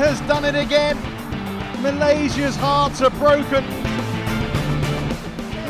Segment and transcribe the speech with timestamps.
[0.00, 0.96] has done it again.
[1.82, 3.62] Malaysia's hearts are broken.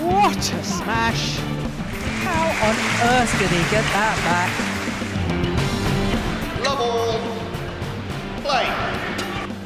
[0.06, 1.38] What a smash!
[2.22, 2.76] How on
[3.10, 4.50] earth did he get that back?
[6.64, 7.20] Love
[8.44, 8.66] Play.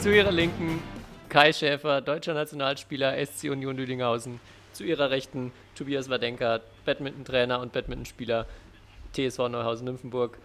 [0.01, 0.83] Zu ihrer Linken
[1.29, 4.41] Kai Schäfer, deutscher Nationalspieler SC Union Lüdinghausen.
[4.73, 8.47] Zu ihrer Rechten Tobias Wadenka, Badminton-Trainer und Badmintonspieler
[9.13, 10.39] TSV Neuhausen-Nymphenburg.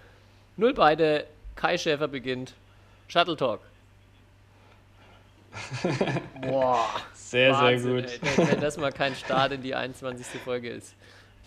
[0.58, 2.54] Null beide, Kai Schäfer beginnt.
[3.08, 3.62] Shuttle Talk.
[6.42, 6.86] Boah.
[7.14, 8.38] Sehr, Wahnsinn, sehr gut.
[8.38, 10.26] Ey, wenn, das mal kein Start in die 21.
[10.42, 10.96] Folge ist.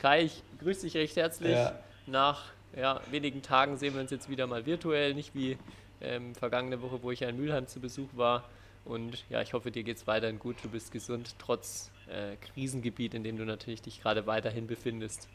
[0.00, 1.52] Kai, ich grüße dich recht herzlich.
[1.52, 1.78] Ja.
[2.06, 2.44] Nach
[2.76, 5.58] ja, wenigen Tagen sehen wir uns jetzt wieder mal virtuell, nicht wie
[6.00, 8.44] ähm, vergangene Woche, wo ich ja in Mülheim zu Besuch war.
[8.84, 10.56] Und ja, ich hoffe, dir geht es weiterhin gut.
[10.62, 15.28] Du bist gesund, trotz äh, Krisengebiet, in dem du natürlich dich gerade weiterhin befindest.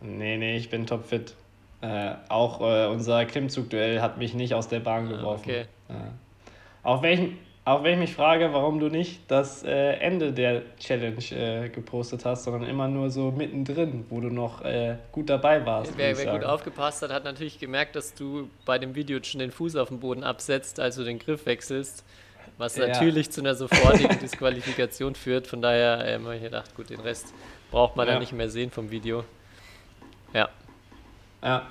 [0.00, 1.36] Nee, nee, ich bin topfit.
[1.80, 5.44] Äh, auch äh, unser Klimmzugduell hat mich nicht aus der Bahn geworfen.
[5.44, 5.60] okay.
[5.88, 5.94] Äh,
[6.82, 7.32] auch, wenn ich,
[7.64, 12.24] auch wenn ich mich frage, warum du nicht das äh, Ende der Challenge äh, gepostet
[12.24, 15.96] hast, sondern immer nur so mittendrin, wo du noch äh, gut dabei warst.
[15.96, 19.50] Wer, wer gut aufgepasst hat, hat natürlich gemerkt, dass du bei dem Video schon den
[19.52, 22.04] Fuß auf den Boden absetzt, also den Griff wechselst,
[22.58, 22.86] was Ja.
[22.88, 25.46] natürlich zu einer sofortigen Disqualifikation führt.
[25.46, 27.32] Von daher ähm, habe ich gedacht, gut, den Rest
[27.70, 28.14] braucht man Ja.
[28.14, 29.24] dann nicht mehr sehen vom Video.
[30.34, 30.48] Ja,
[31.42, 31.66] Ja.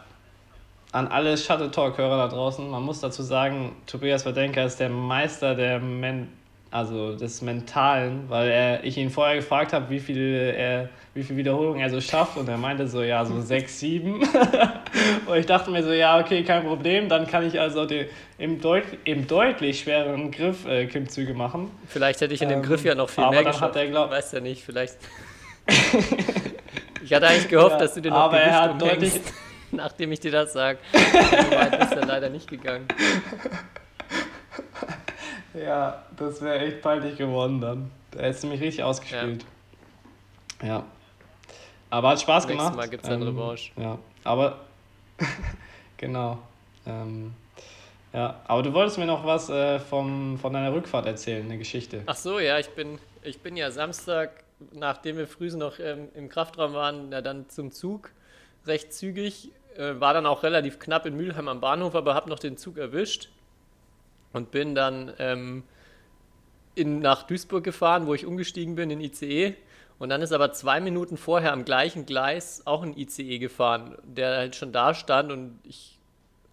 [0.94, 5.56] An alle Shuttle Talk-Hörer da draußen, man muss dazu sagen, Tobias Wadenka ist der Meister
[5.56, 6.28] der Men
[6.70, 11.36] also des Mentalen, weil er, ich ihn vorher gefragt habe, wie viel, er, wie viel
[11.36, 14.22] Wiederholungen er so schafft und er meinte so, ja, so sechs, sieben.
[15.26, 18.06] und ich dachte mir so, ja, okay, kein Problem, dann kann ich also den,
[18.38, 21.72] im, deut im deutlich schwereren Griff äh, Klimmzüge machen.
[21.88, 23.76] vielleicht hätte ich in dem Ähm, Griff ja noch viel aber mehr dann geschafft.
[23.76, 24.96] hat er, glaub- Weiß ja nicht, vielleicht.
[27.04, 29.20] ich hatte eigentlich gehofft, Ja, dass du dir noch aber er hat deutlich-
[29.78, 30.80] nachdem ich dir das sage.
[30.94, 32.88] So weit bist du leider nicht gegangen.
[35.54, 37.92] Ja, das wäre echt peinlich geworden dann.
[38.12, 39.46] Da hättest du mich richtig ausgespielt.
[40.64, 40.86] Ja.
[41.90, 42.78] Aber hat Spaß Nächstes gemacht.
[42.78, 43.72] Mal gibt's dann Revanche.
[43.76, 44.60] Ja, aber
[45.98, 46.40] genau.
[46.86, 47.34] Ähm,
[48.14, 52.04] ja, aber du wolltest mir noch was äh, vom, von deiner Rückfahrt erzählen, eine Geschichte.
[52.06, 54.44] Ach so, ja, ich bin, ich bin ja Samstag,
[54.74, 58.12] nachdem wir früh noch ähm, im Kraftraum waren, ja, dann zum Zug,
[58.66, 59.52] recht zügig.
[59.78, 62.78] Äh, war dann auch relativ knapp in Mülheim am Bahnhof, aber habe noch den Zug
[62.78, 63.30] erwischt
[64.34, 65.64] und bin dann ähm,
[66.76, 69.56] in, nach Duisburg gefahren, wo ich umgestiegen bin in ICE.
[70.00, 74.36] Und dann ist aber zwei Minuten vorher am gleichen Gleis auch ein ICE gefahren, der
[74.36, 76.00] halt schon da stand und ich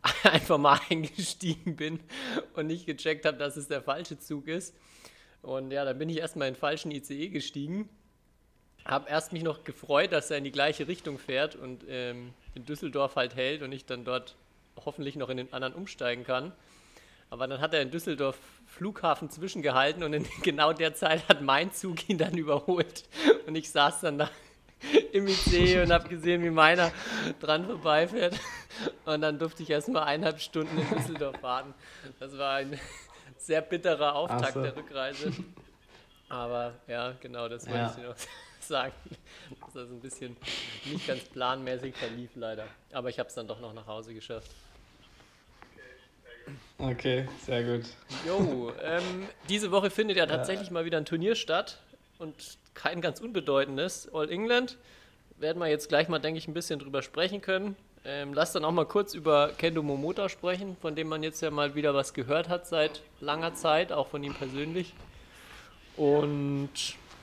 [0.22, 2.00] einfach mal eingestiegen bin
[2.54, 4.76] und nicht gecheckt habe, dass es der falsche Zug ist.
[5.42, 7.88] Und ja, dann bin ich erstmal in den falschen ICE gestiegen.
[8.84, 12.66] Hab erst mich noch gefreut, dass er in die gleiche Richtung fährt und ähm, in
[12.66, 14.34] Düsseldorf halt hält und ich dann dort
[14.84, 16.52] hoffentlich noch in den anderen umsteigen kann.
[17.30, 18.36] Aber dann hat er in Düsseldorf
[18.66, 23.04] Flughafen zwischengehalten und in genau der Zeit hat mein Zug ihn dann überholt.
[23.46, 24.30] Und ich saß dann da
[25.12, 26.90] im IC und habe gesehen, wie meiner
[27.40, 28.38] dran vorbeifährt.
[29.04, 31.74] Und dann durfte ich erstmal eineinhalb Stunden in Düsseldorf warten.
[32.20, 32.78] Das war ein
[33.36, 34.62] sehr bitterer Auftakt so.
[34.62, 35.32] der Rückreise.
[36.28, 37.94] Aber ja, genau, das wollte Ja.
[37.96, 38.30] ich noch sagen.
[39.60, 40.36] Dass das ein bisschen
[40.84, 42.66] nicht ganz planmäßig verlief, leider.
[42.92, 44.50] Aber ich habe es dann doch noch nach Hause geschafft.
[46.78, 47.86] Okay, sehr gut.
[48.26, 51.78] Jo, ähm, diese Woche findet ja tatsächlich mal wieder ein Turnier statt
[52.18, 52.34] und
[52.74, 54.08] kein ganz unbedeutendes.
[54.12, 54.78] All England.
[55.38, 57.76] Werden wir jetzt gleich mal, denke ich, ein bisschen drüber sprechen können.
[58.04, 61.50] Ähm, lass dann auch mal kurz über Kendo Momota sprechen, von dem man jetzt ja
[61.50, 64.94] mal wieder was gehört hat seit langer Zeit, auch von ihm persönlich.
[65.96, 66.70] Und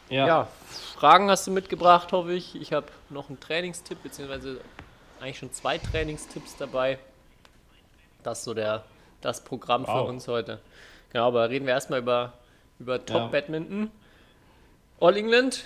[0.10, 0.48] Ja, ja,
[0.96, 2.56] Fragen hast du mitgebracht, hoffe ich.
[2.62, 4.60] Ich habe noch einen Trainingstipp, beziehungsweise
[5.20, 7.00] eigentlich schon zwei Trainingstipps dabei.
[8.24, 8.84] Das ist so der,
[9.22, 10.10] das Programm für Wow.
[10.10, 10.60] uns heute.
[11.12, 12.34] Genau, aber reden wir erstmal über,
[12.80, 13.28] über Top Ja.
[13.28, 13.90] Badminton.
[15.00, 15.64] All England.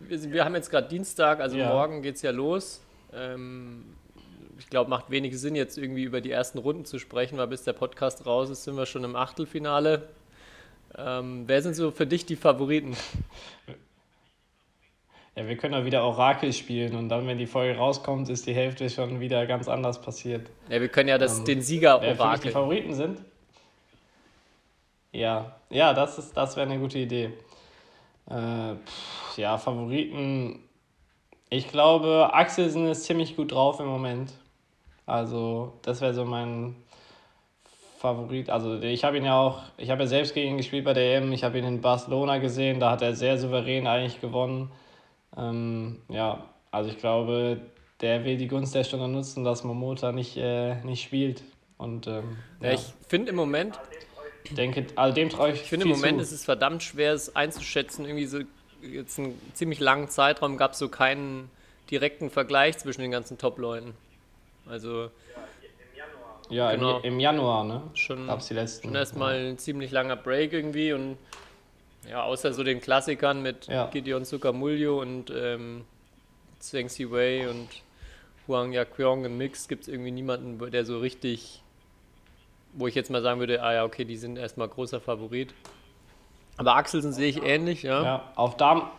[0.00, 1.68] Wir, sind, wir haben jetzt gerade Dienstag, also Ja.
[1.68, 2.80] morgen geht es ja los.
[3.12, 3.96] Ähm,
[4.58, 7.64] ich glaube, macht wenig Sinn, jetzt irgendwie über die ersten Runden zu sprechen, weil bis
[7.64, 10.08] der Podcast raus ist, sind wir schon im Achtelfinale.
[10.96, 12.96] Ähm, wer sind so für dich die Favoriten?
[15.34, 18.54] ja, wir können auch wieder Orakel spielen und dann, wenn die Folge rauskommt, ist die
[18.54, 20.48] Hälfte schon wieder ganz anders passiert.
[20.68, 22.50] Ja, wir können ja das, Ähm, den Sieger Wer für mich die.
[22.50, 23.18] Favoriten sind?
[25.12, 27.32] Ja, ja, das ist, das wäre eine gute Idee.
[28.28, 30.60] Äh, pff, ja, Favoriten.
[31.50, 34.32] Ich glaube, Axelsen ist ziemlich gut drauf im Moment.
[35.04, 36.76] Also, das wäre so mein
[38.02, 38.50] Favorit.
[38.50, 41.16] Also, ich habe ihn ja auch, ich habe ja selbst gegen ihn gespielt bei der
[41.16, 41.32] EM.
[41.32, 44.70] Ich habe ihn in Barcelona gesehen, da hat er sehr souverän eigentlich gewonnen.
[45.36, 47.60] Ähm, ja, also ich glaube,
[48.00, 51.42] der will die Gunst der Stunde nutzen, dass Momota nicht, äh, nicht spielt.
[51.78, 53.78] Und ähm, Ja, ja, ich finde im Moment,
[54.44, 57.34] ich denke, also dem traue ich ich finde im Moment ist es verdammt schwer, es
[57.36, 58.04] einzuschätzen.
[58.04, 58.40] Irgendwie so
[58.82, 61.50] jetzt einen ziemlich langen Zeitraum gab es so keinen
[61.90, 63.94] direkten Vergleich zwischen den ganzen Top-Leuten.
[64.66, 65.10] Also
[66.52, 66.98] ja, genau.
[66.98, 67.82] im, im Januar, ne?
[67.94, 68.88] Schon- Gab's die letzten.
[68.88, 71.16] schon erstmal ein ziemlich langer Break irgendwie und
[72.08, 73.86] ja, außer so den Klassikern mit Ja.
[73.86, 75.84] Gideon Sukamuljo und ähm,
[76.58, 77.68] Zheng Wei und
[78.48, 81.62] Huang Yaqiong im Mix gibt es irgendwie niemanden, der so richtig,
[82.72, 85.54] wo ich jetzt mal sagen würde, ah ja, okay, die sind erstmal großer Favorit.
[86.56, 88.02] Aber Axelsen sehe ich ähnlich, ja.
[88.02, 88.90] Ja, auf Darm.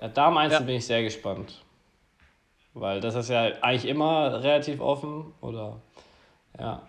[0.00, 0.66] Ja, Darm Einzel Ja.
[0.66, 1.62] bin ich sehr gespannt.
[2.74, 5.32] Weil das ist ja eigentlich immer relativ offen.
[5.40, 5.80] Oder
[6.58, 6.82] ja,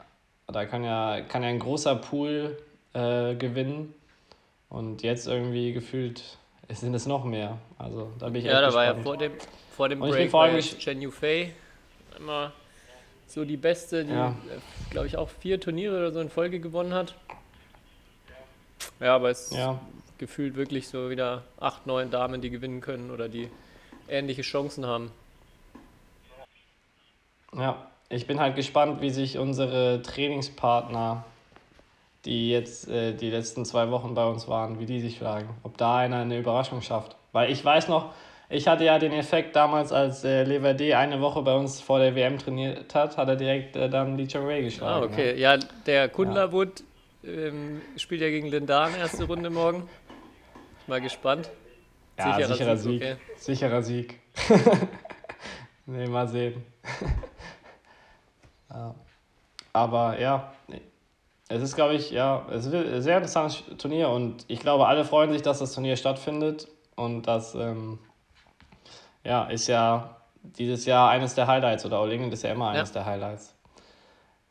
[0.47, 2.57] da kann ja, kann ja ein großer Pool
[2.93, 3.93] äh, gewinnen.
[4.69, 6.37] Und jetzt irgendwie gefühlt
[6.69, 7.57] sind es noch mehr.
[7.77, 9.03] Also da bin ich Ja, da war ja gespannt.
[9.03, 9.33] vor dem,
[9.75, 11.53] vor dem Und Break war Chen Yufei
[12.17, 12.51] immer
[13.27, 14.35] so die beste, die, Ja.
[14.89, 17.15] glaube ich, auch vier Turniere oder so in Folge gewonnen hat.
[18.99, 19.79] Ja, aber es Ja,
[20.17, 23.49] gefühlt wirklich so wieder acht, neun Damen, die gewinnen können oder die
[24.07, 25.11] ähnliche Chancen haben.
[27.53, 31.23] Ja, ich bin halt gespannt, wie sich unsere Trainingspartner,
[32.25, 35.49] die jetzt äh, die letzten zwei Wochen bei uns waren, wie die sich schlagen.
[35.63, 37.15] Ob da einer eine Überraschung schafft.
[37.31, 38.13] Weil ich weiß noch,
[38.49, 42.13] ich hatte ja den Effekt damals, als äh, Leverdet eine Woche bei uns vor der
[42.15, 45.05] WM trainiert hat, hat er direkt äh, dann Lee Chong Wei Ah, geschlagen.
[45.13, 45.39] okay.
[45.39, 46.83] Ja, der Kundlerwood
[47.23, 49.87] ähm, spielt ja gegen Lindan erste Runde morgen.
[50.87, 51.49] Mal gespannt.
[52.17, 52.23] Ne?
[52.25, 53.01] Ja, Sicherer sicherer, Sieg, Sieg.
[53.01, 53.15] okay.
[53.37, 54.19] Sicherer Sieg.
[55.85, 56.63] nee, mal sehen.
[58.73, 58.95] ja.
[59.73, 60.51] Aber ja,
[61.47, 65.05] es ist, glaube ich, ja, es ist ein sehr interessantes Turnier und ich glaube, alle
[65.05, 67.99] freuen sich, dass das Turnier stattfindet und das ähm,
[69.23, 72.89] ja, ist ja dieses Jahr eines der Highlights oder All England ist ja immer eines
[72.89, 73.01] Ja.
[73.01, 73.55] der Highlights.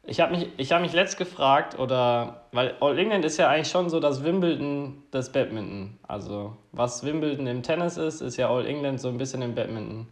[0.04, 3.68] Ich habe mich, ich hab mich letzt gefragt, oder, weil All England ist ja eigentlich
[3.68, 5.98] schon so das Wimbledon des Badminton.
[6.08, 10.08] Also, was Wimbledon im Tennis ist, ist ja All England so ein bisschen im Badminton.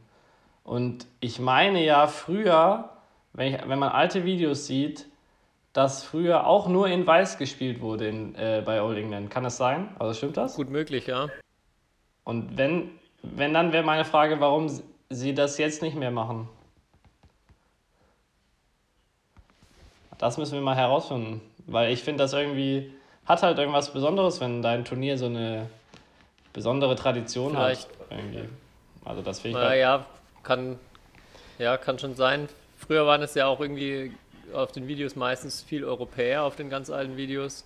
[0.63, 2.91] Und ich meine ja früher,
[3.33, 5.07] wenn, ich, wenn man alte Videos sieht,
[5.73, 9.31] dass früher auch nur in Weiß gespielt wurde in, äh, bei All England.
[9.31, 9.95] Kann das sein?
[9.99, 10.57] Also stimmt das?
[10.57, 11.29] Gut möglich, ja.
[12.25, 12.91] Und wenn,
[13.23, 14.69] wenn dann wäre meine Frage, warum
[15.11, 16.49] sie das jetzt nicht mehr machen.
[20.19, 21.41] Das müssen wir mal herausfinden.
[21.67, 22.93] Weil ich finde, das irgendwie
[23.25, 25.69] hat halt irgendwas Besonderes, wenn dein Turnier so eine
[26.53, 27.89] besondere Tradition Vielleicht.
[27.89, 28.19] hat.
[28.19, 28.49] Irgendwie.
[29.05, 29.65] Also das finde ich.
[29.65, 30.07] Naja,
[30.43, 30.79] kann,
[31.59, 32.49] ja, kann schon sein.
[32.79, 34.13] Früher waren es ja auch irgendwie
[34.55, 37.65] auf den Videos meistens viel Europäer auf den ganz alten Videos.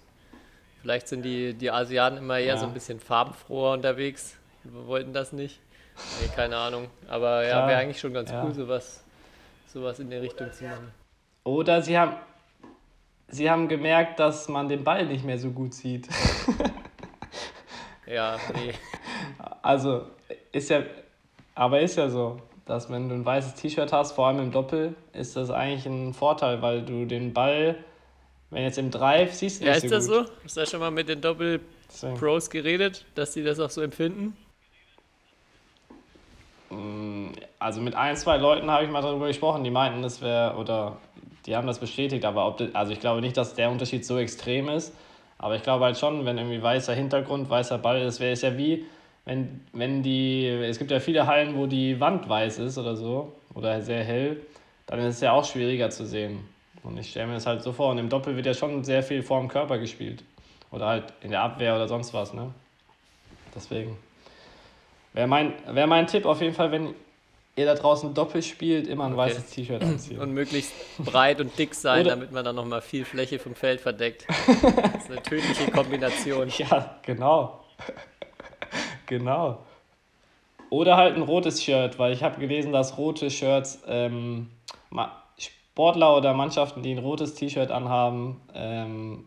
[0.80, 2.56] Vielleicht sind die, die Asiaten immer eher Ja.
[2.56, 4.36] so ein bisschen farbenfroher unterwegs.
[4.64, 5.60] Wir wollten das nicht.
[6.20, 6.88] Nee, keine Ahnung.
[7.08, 8.42] Aber ja, Klar, wäre eigentlich schon ganz ja.
[8.42, 9.04] cool, sowas,
[9.68, 10.90] sowas in der Richtung zu machen.
[11.44, 12.16] Oder sie haben,
[13.28, 16.08] sie haben gemerkt, dass man den Ball nicht mehr so gut sieht.
[18.06, 18.74] Ja, nee.
[19.62, 20.06] Also
[20.50, 20.82] ist ja,
[21.54, 24.94] aber ist ja so, dass wenn du ein weißes T-Shirt hast, vor allem im Doppel,
[25.12, 27.76] ist das eigentlich ein Vorteil, weil du den Ball,
[28.50, 30.28] wenn jetzt im Drive siehst du Ja, nicht ist so das gut.
[30.28, 30.32] so?
[30.44, 34.36] Hast du da schon mal mit den Doppel-Pros geredet, dass die das auch so empfinden?
[37.58, 40.96] Also mit ein, zwei Leuten habe ich mal darüber gesprochen, die meinten, das wäre, oder
[41.46, 44.18] die haben das bestätigt, aber ob das, also ich glaube nicht, dass der Unterschied so
[44.18, 44.94] extrem ist,
[45.38, 48.56] aber ich glaube halt schon, wenn irgendwie weißer Hintergrund, weißer Ball, das wäre ist ja
[48.56, 48.86] wie,
[49.24, 53.32] wenn, wenn die, es gibt ja viele Hallen, wo die Wand weiß ist oder so,
[53.54, 54.40] oder sehr hell,
[54.86, 56.40] dann ist es ja auch schwieriger zu sehen.
[56.82, 59.02] Und ich stelle mir das halt so vor, und im Doppel wird ja schon sehr
[59.02, 60.24] viel vor dem Körper gespielt.
[60.72, 62.52] Oder halt in der Abwehr oder sonst was, ne?
[63.54, 63.96] Deswegen.
[65.12, 66.94] Wäre mein, wär mein Tipp auf jeden Fall, wenn
[67.54, 69.18] ihr da draußen Doppel spielt, immer ein Okay.
[69.30, 70.18] weißes T-Shirt anziehen.
[70.18, 70.72] Und möglichst
[71.04, 74.26] breit und dick sein, Oder- damit man dann nochmal viel Fläche vom Feld verdeckt.
[74.46, 76.48] Das ist eine tödliche Kombination.
[76.56, 77.60] ja, genau.
[79.06, 79.58] Genau.
[80.70, 84.48] Oder halt ein rotes Shirt, weil ich habe gelesen, dass rote Shirts ähm,
[85.72, 89.24] Sportler oder Mannschaften, die ein rotes T-Shirt anhaben, ähm,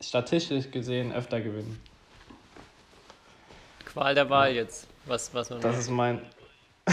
[0.00, 1.80] statistisch gesehen öfter gewinnen.
[3.84, 4.88] Qual der Wahl jetzt.
[5.06, 6.20] Was, was man Das ist mein.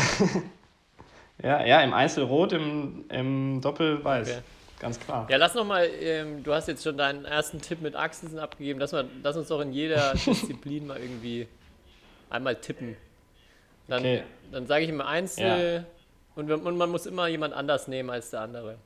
[1.41, 4.29] ja, ja, im Einzel rot, im, im Doppel weiß.
[4.29, 4.41] Okay.
[4.79, 5.27] Ganz klar.
[5.29, 8.79] Ja, lass noch mal, ähm, du hast jetzt schon deinen ersten Tipp mit Axelsen abgegeben.
[8.79, 11.47] Lass, mal, lass uns doch in jeder Disziplin mal irgendwie
[12.31, 12.97] einmal tippen.
[13.87, 14.23] Dann, Okay.
[14.51, 15.85] dann sage ich immer Einzel
[16.35, 18.77] und, wir- und man muss immer jemand anders nehmen als der andere.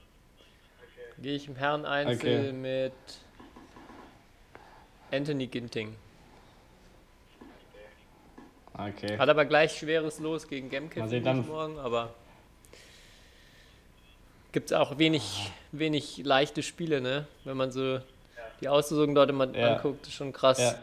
[1.19, 2.51] Gehe ich im Herren Einzel Okay.
[2.51, 2.93] mit
[5.11, 5.95] Anthony Ginting.
[8.73, 9.17] Okay.
[9.17, 10.99] Hat aber gleich schweres Los gegen Gemke
[11.47, 12.13] morgen, aber
[14.51, 17.25] gibt es auch wenig, wenig leichte Spiele, ne?
[17.45, 17.99] Wenn man so
[18.59, 19.75] die Auslosung dort immer Ja.
[19.75, 20.59] anguckt, ist schon krass.
[20.59, 20.79] Ja.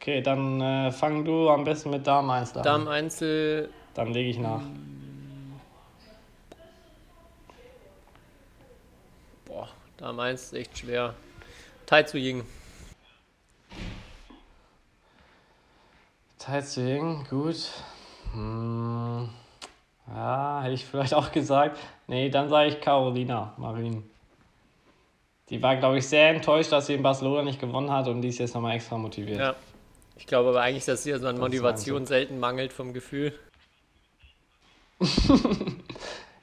[0.00, 2.62] Okay, dann äh, fang du am besten mit Damen 1 an.
[2.62, 4.62] Damen Einzel, Dann lege ich nach.
[9.44, 11.12] boah, Damen 1 ist echt schwer.
[11.84, 12.44] Tai zu Ying.
[16.38, 17.68] Tai zu Ying, gut.
[18.32, 19.28] Hm.
[20.06, 21.78] Ja, hätte ich vielleicht auch gesagt.
[22.06, 24.08] Nee, dann sage ich Carolina Marin.
[25.50, 28.28] Die war, glaube ich, sehr enttäuscht, dass sie in Barcelona nicht gewonnen hat und die
[28.28, 29.40] ist jetzt nochmal extra motiviert.
[29.40, 29.54] Ja.
[30.20, 33.32] Ich glaube aber eigentlich, dass hier so an Motivation selten mangelt vom Gefühl.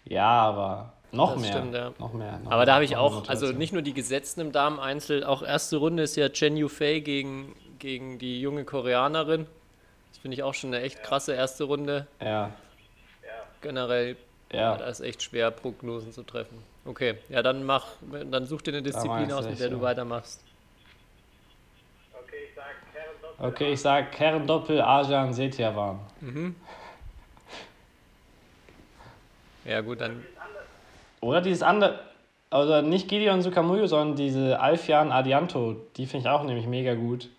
[0.09, 1.51] Ja, aber noch Das mehr.
[1.51, 1.93] stimmt, ja.
[1.99, 2.39] Noch mehr.
[2.39, 5.77] Noch Aber da habe ich auch, also nicht nur die Gesetzten im Damen-Einzel, auch erste
[5.77, 9.47] Runde ist ja Chen Yufei gegen, gegen die junge Koreanerin.
[10.09, 12.07] Das finde ich auch schon eine echt krasse erste Runde.
[12.21, 12.51] Ja,
[13.61, 14.15] Generell,
[14.51, 14.77] ja.
[14.77, 16.63] da ist echt schwer, Prognosen zu treffen.
[16.85, 17.87] Okay, ja, dann mach,
[18.31, 19.81] dann such dir eine Disziplin aus, du mit der du ja.
[19.81, 20.41] weitermachst.
[23.39, 25.99] Okay, ich sag Herrendoppel Ajan Setyavan.
[29.65, 30.23] Ja, gut, dann.
[31.21, 31.99] Oder dieses andere,
[32.49, 37.29] also nicht Gideon Sukamuyo, sondern diese Alfian Adianto, die finde ich auch nämlich mega gut.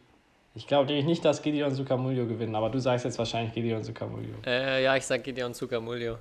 [0.54, 4.34] Ich glaube nämlich nicht, dass Gideon Sukamuyo gewinnt, aber du sagst jetzt wahrscheinlich Gideon Sukamuyo.
[4.44, 6.16] Äh, ja, ich sag Gideon Zuckermulio.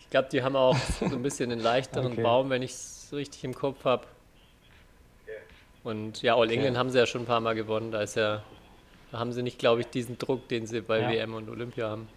[0.00, 2.22] Ich glaube, die haben auch so ein bisschen einen leichteren Okay.
[2.22, 4.06] Baum, wenn ich es richtig im Kopf habe.
[5.84, 7.90] Und ja, All England haben sie ja schon ein paar Mal gewonnen.
[7.90, 8.42] Da ist ja,
[9.12, 11.10] da haben sie nicht, glaube ich, diesen Druck, den sie bei Ja.
[11.10, 12.08] WM und Olympia haben.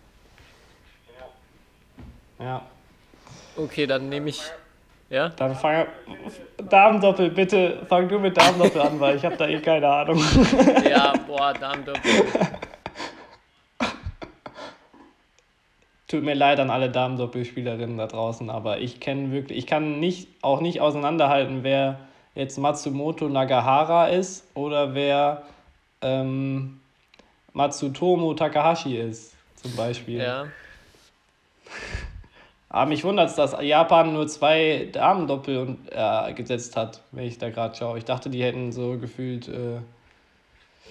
[2.40, 2.62] Ja,
[3.58, 4.42] Okay, dann nehme ich.
[5.10, 5.30] Ja?
[5.30, 5.86] dann fang
[6.58, 10.22] Damendoppel, bitte fang du mit Damendoppel an, weil ich habe da eh keine Ahnung.
[10.90, 12.12] Ja, boah, Damen-Doppel.
[16.08, 20.28] Tut mir leid an alle Damendoppelspielerinnen da draußen, aber ich kenne wirklich, ich kann nicht,
[20.42, 22.00] auch nicht auseinanderhalten, wer
[22.34, 25.44] jetzt Matsumoto Nagahara ist oder wer
[26.02, 26.80] ähm,
[27.56, 30.20] Matsutomo Takahashi ist, zum Beispiel.
[30.20, 30.48] Ja.
[32.68, 37.38] Aber mich wundert es, dass Japan nur zwei Damendoppel und, äh, gesetzt hat, wenn ich
[37.38, 37.98] da gerade schaue.
[37.98, 39.80] Ich dachte, die hätten so gefühlt äh,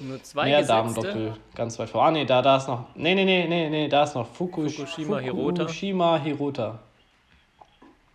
[0.00, 1.02] Nur zwei mehr Gesetzte.
[1.02, 2.02] Damendoppel ganz weit vor.
[2.06, 2.86] Ah, nee, da, da ist noch.
[2.94, 5.64] Nee, nee, nee, nee, nee, da ist noch Fukush Fukushima Hirota.
[5.64, 6.78] Fukushima Hirota.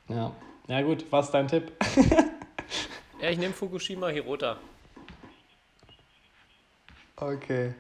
[0.08, 0.32] Ja.
[0.68, 1.72] Ja, gut, was ist dein Tipp?
[3.22, 4.56] Ja, ich nehme Fukushima Hirota.
[7.18, 7.74] Okay.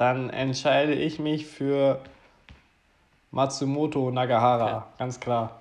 [0.00, 2.00] Dann entscheide ich mich für
[3.32, 4.86] Matsumoto Nagahara, Okay.
[4.98, 5.60] ganz klar.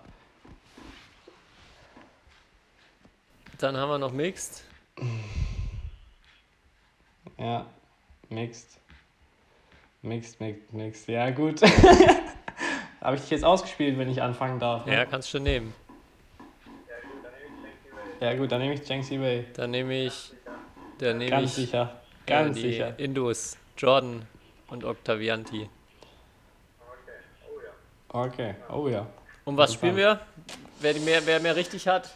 [3.57, 4.63] Dann haben wir noch Mixed.
[7.37, 7.65] Ja,
[8.29, 8.79] mixed.
[10.01, 11.07] Mixed, mixed, mixed.
[11.07, 11.61] Ja, gut.
[13.01, 14.85] Habe ich dich jetzt ausgespielt, wenn ich anfangen darf?
[14.85, 14.93] Ne?
[14.93, 15.73] Ja, kannst du nehmen.
[18.19, 19.45] ja, gut, dann nehme ich Jenks Wei.
[19.53, 20.33] Dann nehme ich.
[20.97, 21.65] Dann nehme Ganz ich.
[21.65, 22.01] sicher.
[22.25, 22.99] äh, Ganz die sicher.
[22.99, 24.27] Indus, Jordan
[24.67, 25.69] und Octavianti.
[28.09, 29.07] Okay, oh ja.
[29.45, 30.19] Um was spielen wir?
[30.81, 32.09] Wer, mehr, wer mehr richtig hat,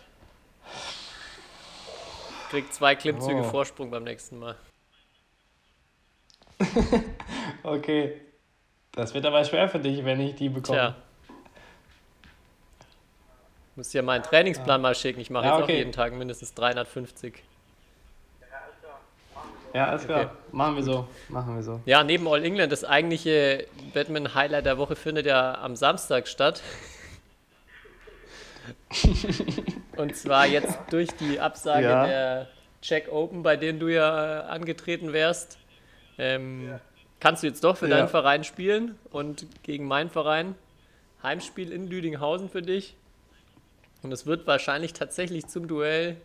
[2.49, 3.43] kriegt zwei Klimmzüge Oh.
[3.43, 4.55] Vorsprung beim nächsten Mal.
[7.63, 8.19] Okay.
[8.91, 10.77] Das wird aber schwer für dich, wenn ich die bekomme.
[10.77, 10.95] Tja.
[13.75, 15.21] Muss ja meinen Trainingsplan mal schicken.
[15.21, 15.73] Ich mache Ja, jetzt okay.
[15.73, 17.41] auch jeden Tag mindestens 350.
[19.73, 20.21] Ja, alles klar.
[20.21, 20.29] Okay.
[20.51, 21.07] Machen wir so.
[21.29, 21.81] Machen wir so.
[21.85, 26.61] Ja, neben All England, das eigentliche Batman-Highlight der Woche findet ja am Samstag statt.
[29.97, 32.05] Und zwar jetzt durch die Absage Ja.
[32.07, 32.47] der
[32.81, 35.57] Czech Open, bei denen du ja angetreten wärst.
[36.17, 36.79] Ähm,
[37.19, 37.97] Kannst du jetzt doch für Ja.
[37.97, 40.55] deinen Verein spielen und gegen meinen Verein.
[41.23, 42.95] Heimspiel in Lüdinghausen für dich.
[44.01, 46.17] Und es wird wahrscheinlich tatsächlich zum Duell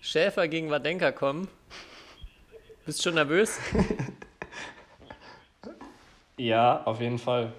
[0.00, 1.48] Schäfer gegen Wadenka kommen.
[2.86, 3.58] Bist schon nervös?
[6.36, 7.52] Ja, auf jeden Fall.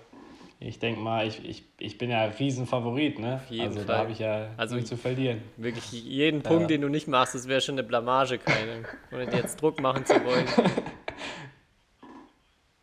[0.60, 3.36] Ich denke mal, ich, ich, ich bin ja ein Riesenfavorit, ne?
[3.36, 3.86] Auf jeden also Fall.
[3.88, 5.42] da habe ich ja Also- zu verlieren.
[5.56, 8.84] Wirklich jeden Punkt, den du nicht machst, das wäre schon eine Blamage, keine.
[9.14, 10.46] Ohne dir jetzt Druck machen zu wollen.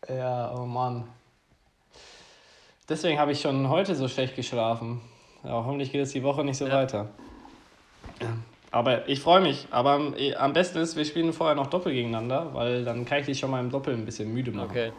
[0.08, 1.08] Ja, oh Mann.
[2.88, 5.00] Deswegen habe ich schon heute so schlecht geschlafen.
[5.44, 6.74] Ja, hoffentlich geht es die Woche nicht so Ja.
[6.74, 7.10] weiter.
[8.72, 8.78] Ja.
[8.78, 9.66] Aber ich freue mich.
[9.70, 13.18] Aber am, eh, am besten ist, wir spielen vorher noch Doppel gegeneinander, weil dann kann
[13.20, 14.70] ich dich schon mal im Doppel ein bisschen müde machen.
[14.70, 14.92] Okay.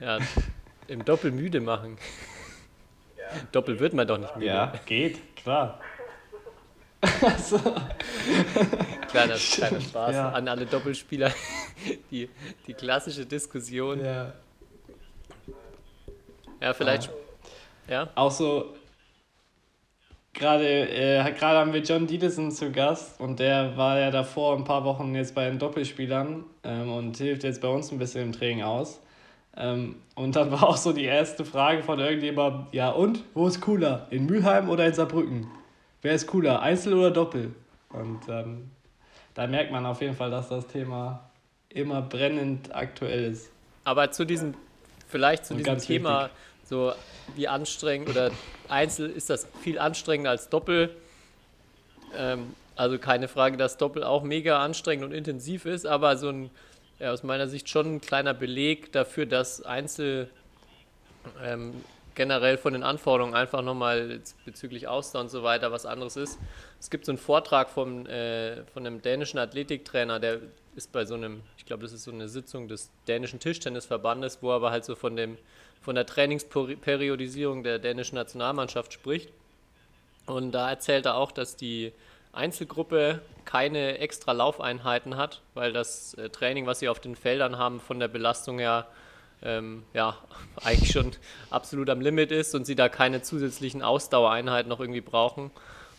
[0.00, 0.18] Ja,
[0.86, 1.98] im Doppel müde machen.
[3.52, 4.46] Doppel wird man doch nicht müde.
[4.46, 5.80] Ja, geht, klar.
[9.08, 10.28] Kleiner, kleiner Spaß Ja.
[10.30, 11.32] an alle Doppelspieler.
[12.10, 12.28] Die,
[12.66, 14.04] die klassische Diskussion.
[14.04, 14.32] Ja.
[16.60, 17.10] Ja, vielleicht.
[17.88, 18.10] Ja.
[18.14, 18.74] Auch so,
[20.32, 24.64] gerade äh, gerade haben wir John Dieterson zu Gast und der war ja davor ein
[24.64, 28.32] paar Wochen jetzt bei den Doppelspielern ähm, und hilft jetzt bei uns ein bisschen im
[28.32, 29.00] Training aus.
[29.56, 33.60] Ähm, und dann war auch so die erste Frage von irgendjemandem, ja und, wo ist
[33.60, 35.48] cooler, in Mülheim oder in Saarbrücken?
[36.02, 37.54] Wer ist cooler, Einzel oder Doppel?
[37.90, 38.70] Und ähm,
[39.34, 41.30] da merkt man auf jeden Fall, dass das Thema
[41.68, 43.50] immer brennend aktuell ist.
[43.84, 44.54] Aber zu diesem,
[45.08, 46.38] vielleicht zu Und diesem Thema, wichtig.
[46.70, 46.92] So
[47.34, 48.30] wie anstrengend oder
[48.68, 50.94] Einzel ist das viel anstrengender als Doppel.
[52.16, 56.50] Ähm, also keine Frage, dass Doppel auch mega anstrengend und intensiv ist, aber so ein,
[56.98, 60.30] ja, aus meiner Sicht schon ein kleiner Beleg dafür, dass Einzel
[61.44, 61.74] ähm,
[62.14, 66.38] generell von den Anforderungen einfach nochmal bezüglich Ausdauer und so weiter was anderes ist.
[66.78, 70.38] Es gibt so einen Vortrag vom, äh, von einem dänischen Athletiktrainer, der
[70.76, 74.50] ist bei so einem, ich glaube, das ist so eine Sitzung des dänischen Tischtennisverbandes, wo
[74.50, 75.36] er aber halt so von dem
[75.80, 79.30] von der Trainingsperiodisierung der dänischen Nationalmannschaft spricht.
[80.26, 81.92] Und da erzählt er auch, dass die
[82.32, 87.80] Einzelgruppe keine extra Laufeinheiten hat, weil das äh, Training, was sie auf den Feldern haben,
[87.80, 88.86] von der Belastung her
[89.42, 90.16] ähm, ja,
[90.62, 91.12] eigentlich schon
[91.50, 95.50] absolut am Limit ist und sie da keine zusätzlichen Ausdauereinheiten noch irgendwie brauchen.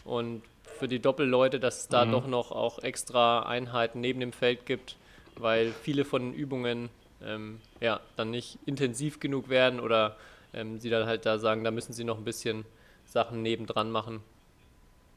[0.06, 0.44] Und
[0.80, 4.96] für die Doppelleute, dass es da doch noch auch extra Einheiten neben dem Feld gibt,
[5.36, 6.90] weil viele von den Übungen
[7.26, 10.18] ähm, ja, dann nicht intensiv genug werden oder
[10.54, 12.66] ähm, sie dann halt da sagen, da müssen sie noch ein bisschen
[13.06, 14.22] Sachen nebendran machen.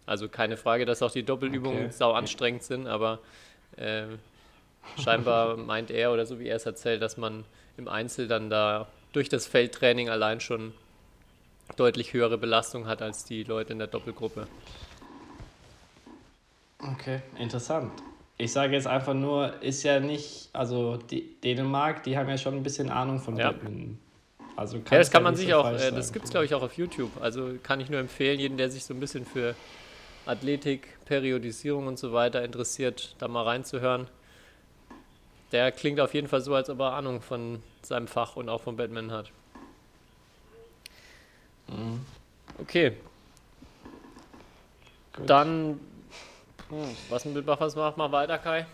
[0.06, 1.92] Also keine Frage, dass auch die Doppelübungen Okay.
[1.92, 3.20] sau anstrengend sind, aber
[3.76, 4.06] äh,
[4.96, 7.44] scheinbar meint er oder so wie er es erzählt, dass man
[7.76, 10.74] im Einzel dann da durch das Feldtraining allein schon
[11.76, 14.46] deutlich höhere Belastung hat als die Leute in der Doppelgruppe.
[16.82, 17.92] Okay, interessant.
[18.36, 22.54] Ich sage jetzt einfach nur, ist ja nicht, also die Dänemark, die haben ja schon
[22.54, 23.52] ein bisschen Ahnung von Ja.
[23.52, 23.98] Badminton.
[24.56, 26.62] Also Ja, das kann man sich so auch, äh, das gibt es glaube ich auch
[26.62, 27.16] auf YouTube.
[27.20, 29.56] Also kann ich nur empfehlen, jeden, der sich so ein bisschen für
[30.26, 34.08] Athletik, Periodisierung und so weiter interessiert, da mal reinzuhören.
[35.52, 38.62] Der klingt auf jeden Fall so, als ob er Ahnung von seinem Fach und auch
[38.62, 39.30] von Batman hat.
[41.68, 42.00] Mhm.
[42.58, 42.92] Okay,
[45.16, 45.30] Gut.
[45.30, 45.80] dann
[46.74, 48.66] hm, was mit was macht mal weiter, Kai?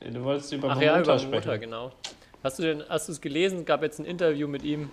[0.00, 1.34] Du wolltest über Ach ja, über sprechen.
[1.34, 1.92] Mutter, genau.
[2.44, 3.60] Hast du denn, hast du es gelesen?
[3.60, 4.90] Es gab jetzt ein Interview mit ihm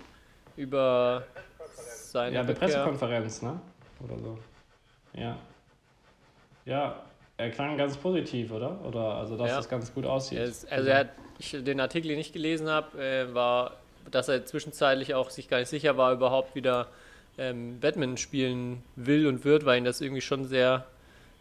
[0.58, 1.23] über
[2.12, 2.54] seine Ja, eine.
[2.54, 3.60] Pressekonferenz, ne?
[4.04, 4.38] Oder so.
[5.13, 5.38] Ja.
[6.65, 7.04] Ja,
[7.38, 8.84] er klang ganz positiv, oder?
[8.84, 9.60] Oder also, dass Ja.
[9.60, 10.39] es ganz gut aussieht.
[10.39, 13.73] Ist, also er hat, ich den Artikel, den ich gelesen habe, äh, war,
[14.10, 16.88] dass er zwischenzeitlich auch sich gar nicht sicher war, überhaupt wieder
[17.38, 20.86] ähm, Badminton spielen will und wird, weil ihn das irgendwie schon sehr,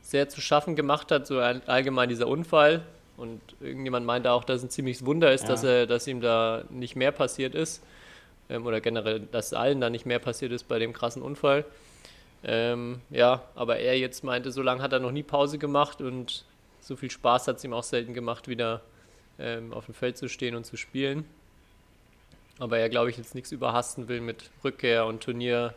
[0.02, 2.82] sehr zu schaffen gemacht hat, so all- allgemein dieser Unfall.
[3.16, 5.48] Und irgendjemand meinte auch, dass es ein ziemliches Wunder ist, Ja.
[5.50, 7.82] dass, er, dass ihm da nicht mehr passiert ist.
[8.50, 11.64] Ähm, oder generell, dass allen da nicht mehr passiert ist bei dem krassen Unfall.
[12.42, 16.44] Ähm, ja, aber er jetzt meinte, so lange hat er noch nie Pause gemacht und
[16.80, 18.82] so viel Spaß hat es ihm auch selten gemacht, wieder
[19.38, 21.24] ähm, auf dem Feld zu stehen und zu spielen.
[22.58, 25.72] Aber er, glaube ich, jetzt nichts überhasten will mit Rückkehr und Turnier.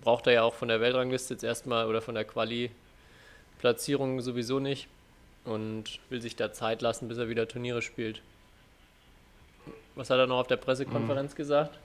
[0.00, 4.88] Braucht er ja auch von der Weltrangliste jetzt erstmal oder von der Quali-Platzierung sowieso nicht.
[5.44, 8.22] Und will sich da Zeit lassen, bis er wieder Turniere spielt.
[9.94, 11.78] Was hat er noch auf der Pressekonferenz gesagt?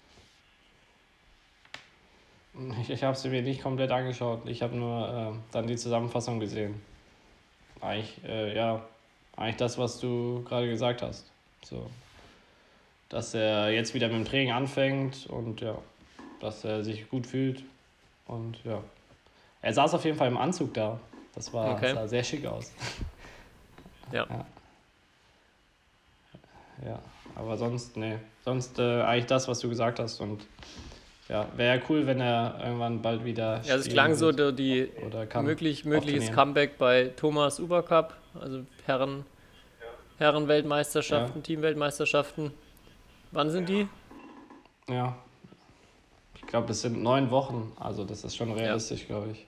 [2.82, 4.42] Ich, ich habe sie mir nicht komplett angeschaut.
[4.46, 6.82] Ich habe nur äh, dann die Zusammenfassung gesehen.
[7.82, 8.84] Eigentlich, äh, ja,
[9.36, 11.30] eigentlich das, was du gerade gesagt hast.
[11.64, 11.90] So.
[13.10, 15.78] Dass er jetzt wieder mit dem Training anfängt und ja,
[16.40, 17.64] dass er sich gut fühlt.
[18.28, 18.82] Und ja.
[19.62, 21.00] Er saß auf jeden Fall im Anzug da.
[21.34, 21.94] Das war Okay.
[21.94, 22.72] sah sehr schick aus.
[24.14, 24.26] Ja.
[24.30, 24.46] ja.
[26.86, 27.00] Ja,
[27.36, 28.18] aber sonst, nee.
[28.46, 30.22] Sonst äh, eigentlich das, was du gesagt hast.
[30.22, 30.46] Und
[31.28, 33.62] ja, wäre ja cool, wenn er irgendwann bald wieder.
[33.64, 36.32] Ja, es klang so die, Oder kann möglich, mögliches.
[36.32, 39.26] Comeback bei Thomas Ubercup, also Herren,
[40.20, 41.44] Herrenweltmeisterschaften, Ja.
[41.46, 42.54] Teamweltmeisterschaften.
[43.32, 43.90] Wann sind die?
[44.90, 45.18] Ja.
[46.48, 47.74] Ich glaube, es sind neun Wochen.
[47.78, 49.46] Also, das ist schon realistisch, glaube ich.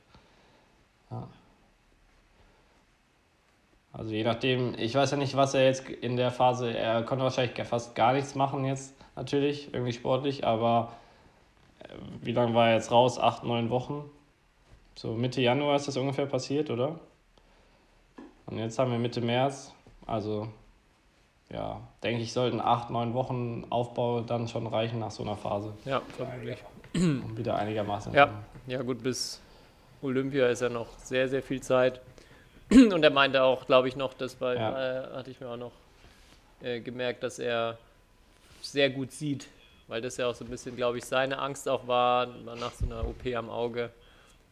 [1.09, 1.29] Ja.
[3.93, 7.23] Also, je nachdem, ich weiß ja nicht, was er jetzt in der Phase, er konnte
[7.23, 10.91] wahrscheinlich fast gar nichts machen jetzt, natürlich, irgendwie sportlich, aber
[11.79, 13.17] äh, wie lange war er jetzt raus?
[13.17, 14.03] Acht, neun Wochen?
[14.95, 16.99] So Mitte Januar ist das ungefähr passiert, oder?
[18.45, 19.73] Und jetzt haben wir Mitte März,
[20.05, 20.49] also
[21.51, 25.73] ja, denke ich, sollten acht, neun Wochen Aufbau dann schon reichen nach so einer Phase,
[25.85, 26.59] Ja, vermutlich.
[26.95, 28.13] um wieder einigermaßen.
[28.13, 28.29] Ja.
[28.67, 29.41] Ja, gut, bis
[30.01, 32.01] Olympia ist ja noch sehr, sehr viel Zeit.
[32.71, 35.07] Und er meinte auch, glaube ich, noch, das war, Ja.
[35.11, 35.71] äh, hatte ich mir auch noch
[36.61, 37.77] äh, gemerkt, dass er
[38.61, 39.47] sehr gut sieht,
[39.87, 42.73] weil das ja auch so ein bisschen, glaube ich, seine Angst auch war, war nach
[42.73, 43.89] so einer OP am Auge,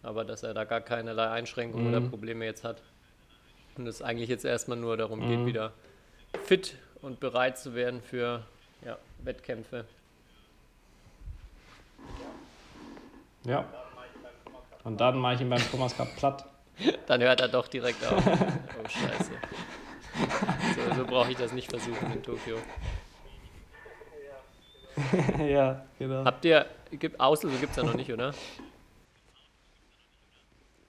[0.01, 2.81] aber dass er da gar keinerlei Einschränkungen oder Probleme jetzt hat.
[3.77, 5.73] Und es eigentlich jetzt erstmal nur darum geht, wieder
[6.43, 6.75] fit
[7.07, 8.43] und bereit zu werden für
[8.85, 9.85] ja, Wettkämpfe.
[13.45, 13.65] Ja.
[14.83, 16.45] Und dann mache ich ihn beim Thomas Cup platt.
[17.07, 18.23] Dann hört er doch direkt auf.
[18.23, 19.31] Oh, scheiße.
[20.75, 22.57] So, so brauche ich das nicht versuchen in Tokio.
[25.47, 26.23] ja, genau.
[26.23, 28.33] Habt ihr, gibt, Auslöse gibt es ja noch nicht, oder?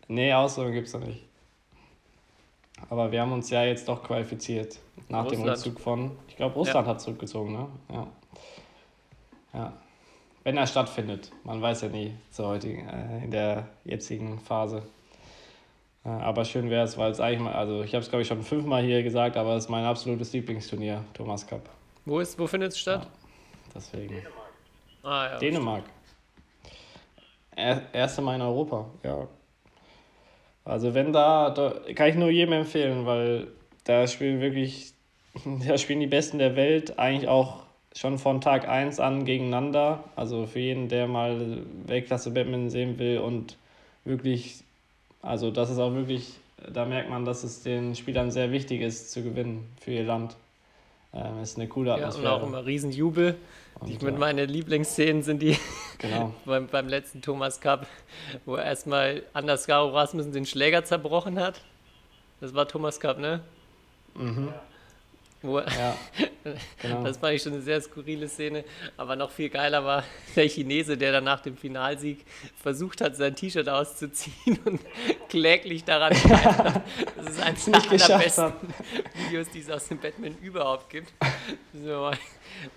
[0.08, 1.24] Nee, Auslösung gibt es noch nicht.
[2.90, 4.78] Aber wir haben uns ja jetzt doch qualifiziert.
[5.08, 5.50] Nach dem Russland.
[5.50, 7.68] Rückzug von, ich glaube, Russland hat zurückgezogen, ne?
[7.92, 8.06] Ja.
[9.54, 9.72] Ja.
[10.44, 11.30] Wenn er stattfindet.
[11.44, 14.82] Man weiß ja nie zur heutigen, äh, in der jetzigen Phase.
[16.04, 18.28] Äh, aber schön wäre es, weil es eigentlich mal, also ich habe es glaube ich
[18.28, 21.68] schon fünfmal hier gesagt, aber es ist mein absolutes Lieblingsturnier, Thomas Cup.
[22.04, 23.06] Wo, ist, wo findet es statt?
[23.74, 24.22] Deswegen.
[25.02, 25.38] Ah, ja.
[25.38, 25.84] Dänemark.
[27.54, 29.26] Er, erste Mal in Europa, ja.
[30.64, 33.48] Also wenn da, da kann ich nur jedem empfehlen, weil
[33.84, 34.92] da spielen wirklich,
[35.66, 37.62] da spielen die Besten der Welt eigentlich auch
[37.94, 40.04] schon von Tag 1 an gegeneinander.
[40.16, 43.56] Also für jeden, der mal Weltklasse Badminton sehen will und
[44.04, 44.62] wirklich,
[45.22, 46.34] also das ist auch wirklich,
[46.72, 50.36] da merkt man, dass es den Spielern sehr wichtig ist zu gewinnen für ihr Land.
[51.14, 52.32] Ähm, ist eine coole Ja, und Atmosphäre.
[52.34, 53.36] auch immer Riesenjubel.
[53.80, 54.18] Und, mit ja.
[54.18, 55.56] meine Lieblingsszenen sind die
[55.98, 56.32] Genau.
[56.44, 57.86] beim, beim letzten Thomas Cup,
[58.44, 61.60] wo erstmal Anders Garo Rasmussen den Schläger zerbrochen hat.
[62.40, 63.40] Das war Thomas Cup, ne?
[64.14, 64.52] Mhm.
[65.40, 65.96] Wo, Ja,
[66.82, 67.02] genau.
[67.04, 68.64] Das fand ich schon eine sehr skurrile Szene.
[68.96, 70.02] Aber noch viel geiler war
[70.34, 72.24] der Chinese, der dann nach dem Finalsieg
[72.60, 74.80] versucht hat, sein T-Shirt auszuziehen und
[75.28, 76.82] kläglich daran scheitert.
[77.16, 78.52] Das ist eines der allerbesten
[79.14, 81.12] Videos, die es aus dem Batman überhaupt gibt.
[81.72, 82.18] Mal,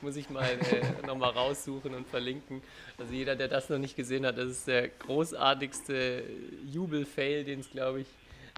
[0.01, 2.61] muss ich mal äh, nochmal raussuchen und verlinken.
[2.99, 6.23] Also jeder, der das noch nicht gesehen hat, das ist der großartigste
[6.71, 8.07] Jubel-Fail, den es, glaube ich,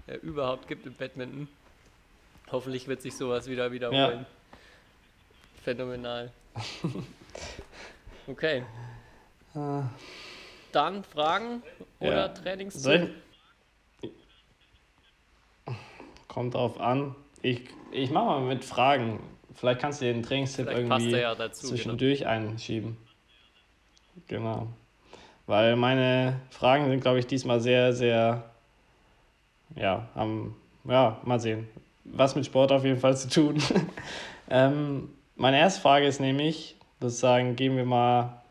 [0.08, 1.48] äh, überhaupt gibt im Badminton.
[2.52, 4.26] Hoffentlich wird sich sowas wieder wiederholen.
[5.64, 6.32] Phänomenal.
[8.26, 8.64] Okay.
[9.54, 9.84] Ah.
[10.72, 11.62] Dann Fragen
[12.00, 12.30] oder Ja.
[14.02, 14.12] Ich...
[16.28, 17.16] Kommt drauf an.
[17.42, 19.20] Ich, ich mache mal mit Fragen.
[19.54, 21.62] Vielleicht kannst du den Trainingstipp Vielleicht irgendwie ja dazu.
[21.62, 21.76] Genau.
[21.76, 22.98] zwischendurch einschieben.
[24.28, 24.68] Genau.
[25.46, 28.50] Weil meine Fragen sind, glaube ich, diesmal sehr, sehr,
[29.76, 31.68] ja, haben, ja, mal sehen.
[32.06, 33.62] Was mit Sport auf jeden Fall zu tun.
[34.50, 38.42] ähm, meine erste Frage ist nämlich, sozusagen, gehen wir mal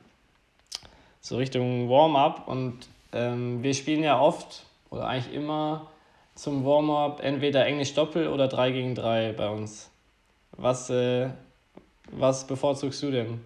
[1.21, 2.79] so Richtung Warm-up und
[3.13, 5.87] ähm, wir spielen ja oft oder eigentlich immer
[6.35, 9.91] zum Warm-up entweder Englisch Doppel oder 3 gegen 3 bei uns.
[10.53, 11.31] Was, äh,
[12.11, 13.41] was bevorzugst du denn?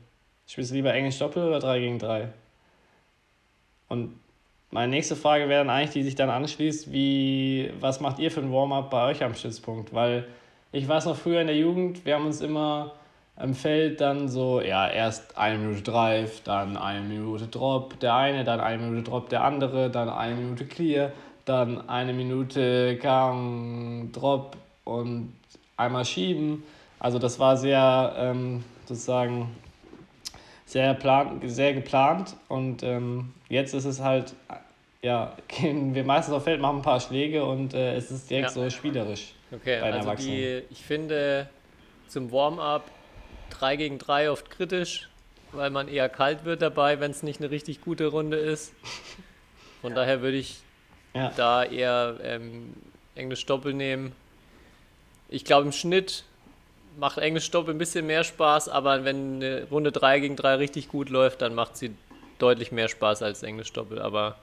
[0.46, 2.28] Spielst du lieber Englisch Doppel oder 3 gegen 3?
[3.88, 4.18] Und
[4.76, 8.40] meine nächste Frage wäre dann eigentlich, die sich dann anschließt, wie, was macht ihr für
[8.40, 9.94] ein Warm-up bei euch am Stützpunkt?
[9.94, 10.26] Weil
[10.70, 12.92] ich weiß noch früher in der Jugend, wir haben uns immer
[13.40, 18.44] im Feld dann so, ja, erst eine Minute Drive, dann eine Minute Drop der eine,
[18.44, 21.10] dann eine Minute Drop der andere, dann eine Minute Clear,
[21.46, 25.32] dann eine Minute Gang, Drop und
[25.78, 26.64] einmal schieben.
[26.98, 29.48] Also das war sehr ähm, sozusagen
[30.66, 34.34] sehr, plan sehr geplant und ähm, jetzt ist es halt,
[35.06, 38.48] ja, gehen wir meistens auf Feld, machen ein paar Schläge und äh, es ist direkt
[38.48, 38.52] Ja.
[38.54, 39.32] so spielerisch.
[39.52, 41.48] Okay, also die, ich finde
[42.08, 42.90] zum Warm-up
[43.50, 45.08] 3 gegen 3 oft kritisch,
[45.52, 48.72] weil man eher kalt wird dabei, wenn es nicht eine richtig gute Runde ist.
[49.80, 50.58] Von daher würde ich
[51.14, 51.32] Ja.
[51.36, 52.74] da eher ähm,
[53.14, 54.12] Englisch Doppel nehmen.
[55.28, 56.24] Ich glaube, im Schnitt
[56.98, 60.88] macht Englisch Doppel ein bisschen mehr Spaß, aber wenn eine Runde 3 gegen 3 richtig
[60.88, 61.94] gut läuft, dann macht sie
[62.38, 64.02] deutlich mehr Spaß als Englisch Doppel.
[64.02, 64.36] Aber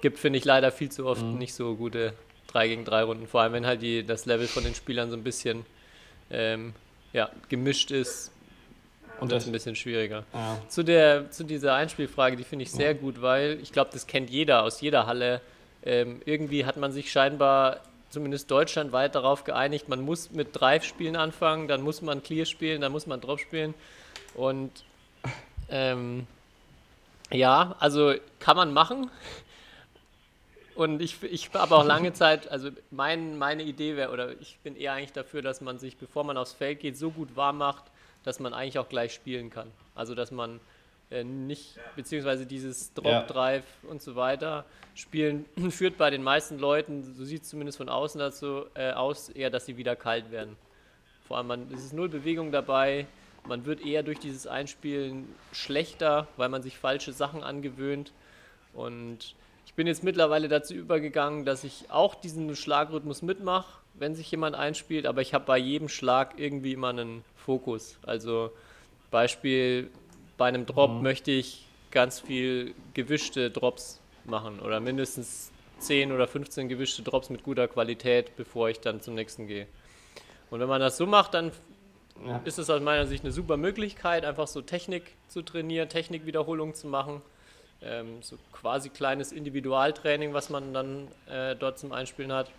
[0.00, 2.14] gibt, finde ich, leider viel zu oft nicht so gute
[2.48, 3.26] 3 gegen 3 Runden.
[3.26, 5.64] Vor allem, wenn halt die, das Level von den Spielern so ein bisschen
[6.30, 6.74] ähm,
[7.12, 8.32] ja, gemischt ist,
[9.20, 10.24] Und das, ein bisschen schwieriger.
[10.32, 10.58] ja.
[10.68, 14.30] Zu, der, zu dieser Einspielfrage, die finde ich sehr gut, weil ich glaube, das kennt
[14.30, 15.40] jeder aus jeder Halle.
[15.82, 21.68] Ähm, irgendwie hat man sich scheinbar, zumindest deutschlandweit, darauf geeinigt, man muss mit Drive-Spielen anfangen,
[21.68, 23.74] dann muss man Clear spielen, dann muss man Drop spielen.
[24.34, 24.70] Und
[25.68, 26.26] ähm,
[27.30, 29.10] ja, also kann man machen.
[30.74, 34.76] Und ich, ich habe auch lange Zeit, also mein, meine Idee wäre, oder ich bin
[34.76, 37.84] eher eigentlich dafür, dass man sich, bevor man aufs Feld geht, so gut warm macht,
[38.22, 39.70] dass man eigentlich auch gleich spielen kann.
[39.94, 40.60] Also dass man
[41.10, 43.22] äh, nicht, beziehungsweise dieses Drop, Ja.
[43.22, 47.88] Drive und so weiter spielen, führt bei den meisten Leuten, so sieht es zumindest von
[47.88, 50.56] außen dazu äh, aus, eher, dass sie wieder kalt werden.
[51.26, 53.06] Vor allem, man, es ist null Bewegung dabei,
[53.46, 58.12] man wird eher durch dieses Einspielen schlechter, weil man sich falsche Sachen angewöhnt.
[58.74, 59.34] Und
[59.70, 64.56] ich bin jetzt mittlerweile dazu übergegangen, dass ich auch diesen Schlagrhythmus mitmache, wenn sich jemand
[64.56, 67.96] einspielt, aber ich habe bei jedem Schlag irgendwie immer einen Fokus.
[68.02, 68.50] Also
[69.12, 69.88] Beispiel,
[70.36, 71.02] bei einem Drop mhm.
[71.02, 77.44] möchte ich ganz viel gewischte Drops machen oder mindestens 10 oder 15 gewischte Drops mit
[77.44, 79.68] guter Qualität, bevor ich dann zum nächsten gehe.
[80.50, 81.52] Und wenn man das so macht, dann
[82.26, 82.40] ja.
[82.44, 86.88] ist es aus meiner Sicht eine super Möglichkeit, einfach so Technik zu trainieren, Technikwiederholungen zu
[86.88, 87.22] machen.
[87.82, 92.50] Ähm, so quasi kleines Individualtraining, was man dann äh, dort zum Einspielen hat.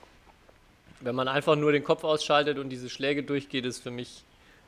[1.00, 4.24] Wenn man einfach nur den Kopf ausschaltet und diese Schläge durchgeht, ist für mich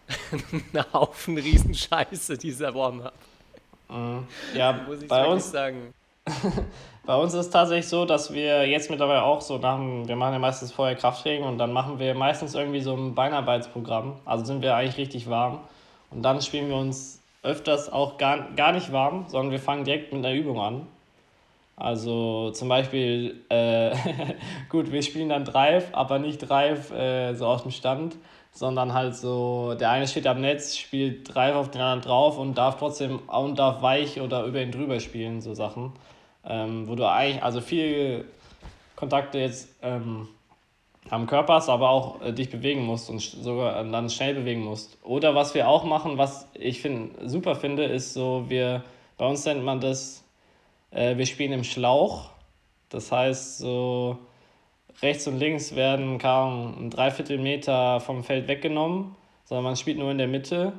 [0.74, 3.14] ein Haufen Riesenscheiße, dieser Warm-up.
[3.90, 4.28] Mhm.
[4.54, 5.94] Ja, bei uns, sagen.
[7.06, 10.16] bei uns ist es tatsächlich so, dass wir jetzt mittlerweile auch so nach dem, wir
[10.16, 14.20] machen ja meistens vorher Krafttraining und dann machen wir meistens irgendwie so ein Beinarbeitsprogramm.
[14.26, 15.62] Also sind wir eigentlich richtig warm.
[16.12, 20.14] Und dann spielen wir uns öfters auch gar, gar nicht warm, sondern wir fangen direkt
[20.14, 20.88] mit einer Übung an.
[21.76, 23.96] Also zum Beispiel, äh,
[24.70, 28.16] gut, wir spielen dann Drive, aber nicht Drive äh, so aus dem Stand,
[28.52, 32.58] sondern halt so, der eine steht am Netz, spielt Drive auf den anderen drauf und
[32.58, 35.92] darf trotzdem und darf weich oder über ihn drüber spielen, so Sachen.
[36.46, 38.26] Ähm, wo du eigentlich, also viel
[38.96, 40.28] Kontakte jetzt ähm,
[41.10, 44.62] am Körper hast, aber auch äh, dich bewegen musst und sogar äh, dann schnell bewegen
[44.62, 44.98] musst.
[45.04, 48.84] Oder was wir auch machen, was ich find, super finde, ist so, wir,
[49.18, 50.24] bei uns nennt man das,
[50.92, 52.30] äh, wir spielen im Schlauch.
[52.90, 54.18] Das heißt, so
[55.02, 60.18] rechts und links werden kaum ein Dreiviertelmeter vom Feld weggenommen, sondern man spielt nur in
[60.18, 60.74] der Mitte.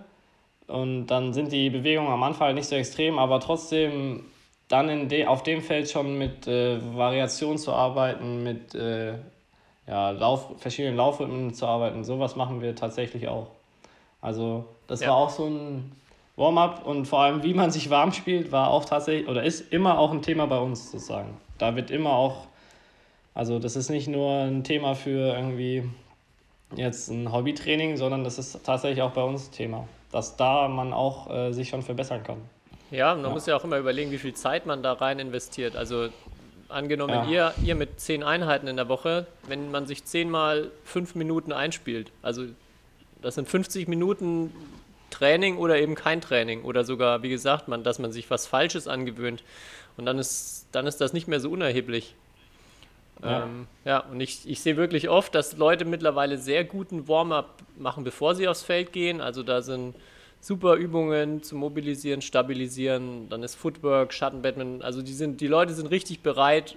[0.67, 4.25] Und dann sind die Bewegungen am Anfang halt nicht so extrem, aber trotzdem
[4.69, 9.19] dann in de auf dem Feld schon mit äh, Variation zu arbeiten, mit äh,
[9.87, 12.05] ja, Lauf verschiedenen Laufrhythmen zu arbeiten.
[12.05, 13.49] Sowas machen wir tatsächlich auch.
[14.21, 15.09] Also das ja.
[15.09, 15.93] war auch so ein
[16.37, 19.99] Warm-up und vor allem, wie man sich warm spielt, war auch tatsächlich oder ist immer
[19.99, 21.37] auch ein Thema bei uns sozusagen.
[21.59, 22.47] Da wird immer auch
[23.35, 25.83] also das ist nicht nur ein Thema für irgendwie
[26.77, 31.29] jetzt ein Hobbytraining, sondern das ist tatsächlich auch bei uns Thema, dass da man auch
[31.31, 32.39] äh, sich schon verbessern kann.
[32.93, 33.31] Ja, man ja.
[33.31, 35.75] muss ja auch immer überlegen, wie viel Zeit man da rein investiert.
[35.75, 36.09] Also
[36.69, 37.53] angenommen, ja.
[37.53, 42.11] ihr, ihr mit zehn Einheiten in der Woche, wenn man sich zehnmal fünf Minuten einspielt,
[42.23, 42.45] also
[43.23, 44.53] das sind 50 Minuten
[45.11, 48.89] Training oder eben kein Training oder sogar, wie gesagt, man, dass man sich was Falsches
[48.89, 49.43] angewöhnt
[49.97, 52.15] und dann ist, dann ist das nicht mehr so unerheblich.
[53.23, 57.63] Ja, ähm, ja und ich, ich sehe wirklich oft, dass Leute mittlerweile sehr guten Warm-up
[57.79, 59.21] machen, bevor sie aufs Feld gehen.
[59.21, 59.95] Also da sind
[60.45, 64.83] super Übungen zum Mobilisieren, Stabilisieren, dann ist Footwork, Schattenbadminton.
[64.83, 66.77] Also die, sind, die Leute sind richtig bereit,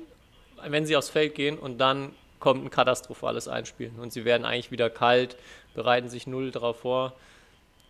[0.65, 3.99] wenn sie aufs Feld gehen und dann kommt ein katastrophales Einspielen.
[3.99, 5.35] Und sie werden eigentlich wieder kalt,
[5.75, 7.13] bereiten sich null darauf vor.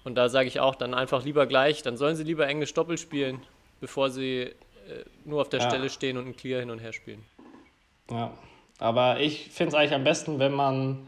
[0.03, 2.97] Und da sage ich auch, dann einfach lieber gleich, dann sollen sie lieber Englisch Doppel
[2.97, 3.39] spielen,
[3.79, 4.55] bevor sie äh,
[5.25, 5.69] nur auf der ja.
[5.69, 7.23] Stelle stehen und ein Clear hin und her spielen.
[8.09, 8.33] Ja,
[8.79, 11.07] aber ich finde es eigentlich am besten, wenn man,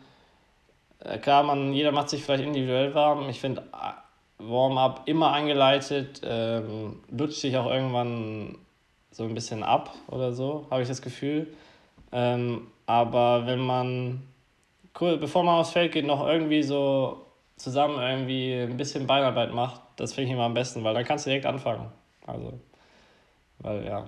[1.00, 3.28] äh, klar, man, jeder macht sich vielleicht individuell warm.
[3.30, 4.09] Ich finde äh,
[4.40, 8.58] Warm-up immer eingeleitet, ähm, lutscht sich auch irgendwann
[9.12, 11.48] so ein bisschen ab oder so, habe ich das Gefühl.
[12.12, 14.24] Ähm, aber wenn man,
[15.00, 17.26] cool, bevor man aufs Feld geht, noch irgendwie so
[17.58, 21.26] zusammen irgendwie ein bisschen Beinarbeit macht, das finde ich immer am besten, weil dann kannst
[21.26, 21.92] du direkt anfangen.
[22.26, 22.54] Also,
[23.60, 24.08] weil ja,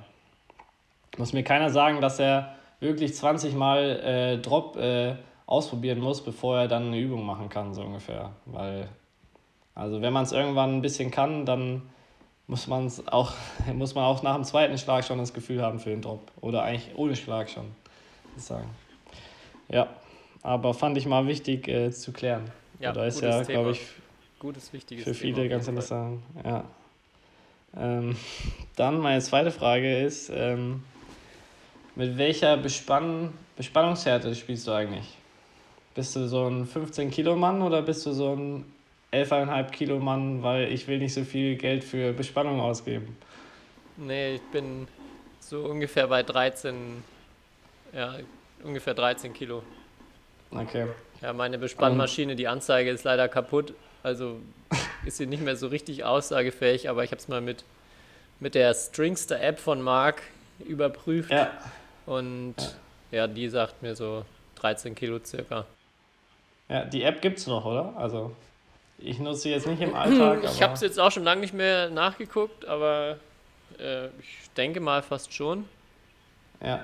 [1.18, 5.16] muss mir keiner sagen, dass er wirklich 20 Mal äh, Drop äh,
[5.46, 8.32] ausprobieren muss, bevor er dann eine Übung machen kann, so ungefähr.
[8.46, 8.88] Weil,
[9.82, 11.82] also wenn man es irgendwann ein bisschen kann, dann
[12.46, 13.34] muss, man's auch,
[13.74, 16.32] muss man auch nach dem zweiten Schlag schon das Gefühl haben für den Drop.
[16.40, 17.66] Oder eigentlich ohne Schlag schon,
[18.38, 18.70] ich sagen.
[19.70, 19.88] Ja,
[20.44, 22.52] aber fand ich mal wichtig äh, zu klären.
[22.80, 23.82] Ja, da ist ja, glaube ich,
[24.38, 26.22] gutes, wichtiges für viele Thema ganz interessant.
[26.46, 26.64] Ja.
[27.76, 28.16] Ähm,
[28.76, 30.84] dann meine zweite Frage ist, ähm,
[31.96, 35.18] mit welcher Bespann Bespannungshärte spielst du eigentlich?
[35.96, 38.66] Bist du so ein 15-Kilo-Mann oder bist du so ein
[39.12, 43.18] 11,5 Kilo Mann, weil ich will nicht so viel Geld für Bespannung ausgeben?
[43.98, 44.88] Nee, ich bin
[45.40, 47.04] so ungefähr bei 13,
[47.94, 48.16] ja,
[48.64, 49.64] ungefähr 13 Kilo.
[50.52, 50.88] Okay.
[51.22, 54.40] Ja, meine Bespannmaschine, die Anzeige ist leider kaputt, also
[55.06, 57.64] ist sie nicht mehr so richtig aussagefähig, aber ich habe es mal mit,
[58.40, 60.22] mit der Stringster-App von Mark
[60.60, 61.32] überprüft.
[61.32, 61.52] Ja.
[62.06, 62.56] Und
[63.12, 63.18] ja.
[63.20, 65.66] ja, die sagt mir so 13 Kilo circa.
[66.70, 67.94] Ja, die App gibt es noch, oder?
[67.98, 68.34] Also
[69.04, 70.44] ich nutze sie jetzt nicht im Alltag.
[70.44, 73.18] ich habe es jetzt auch schon lange nicht mehr nachgeguckt, aber
[73.80, 75.66] äh, ich denke mal fast schon.
[76.64, 76.84] Ja.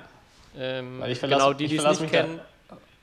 [0.57, 2.39] Ähm, Weil ich verlass, genau, die, die es nicht kennen.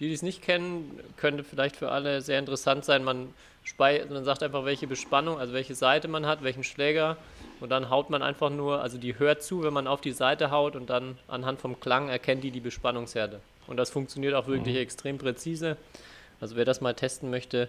[0.00, 3.05] die, die es nicht kennen, könnte vielleicht für alle sehr interessant sein.
[3.05, 3.33] Man,
[3.79, 7.16] man sagt einfach, welche Bespannung, also welche Seite man hat, welchen Schläger.
[7.61, 10.50] Und dann haut man einfach nur, also die hört zu, wenn man auf die Seite
[10.50, 13.40] haut und dann anhand vom Klang erkennt die die Bespannungsherde.
[13.66, 14.83] Und das funktioniert auch wirklich mhm.
[14.83, 15.77] extrem präzise.
[16.40, 17.68] Also wer das mal testen möchte,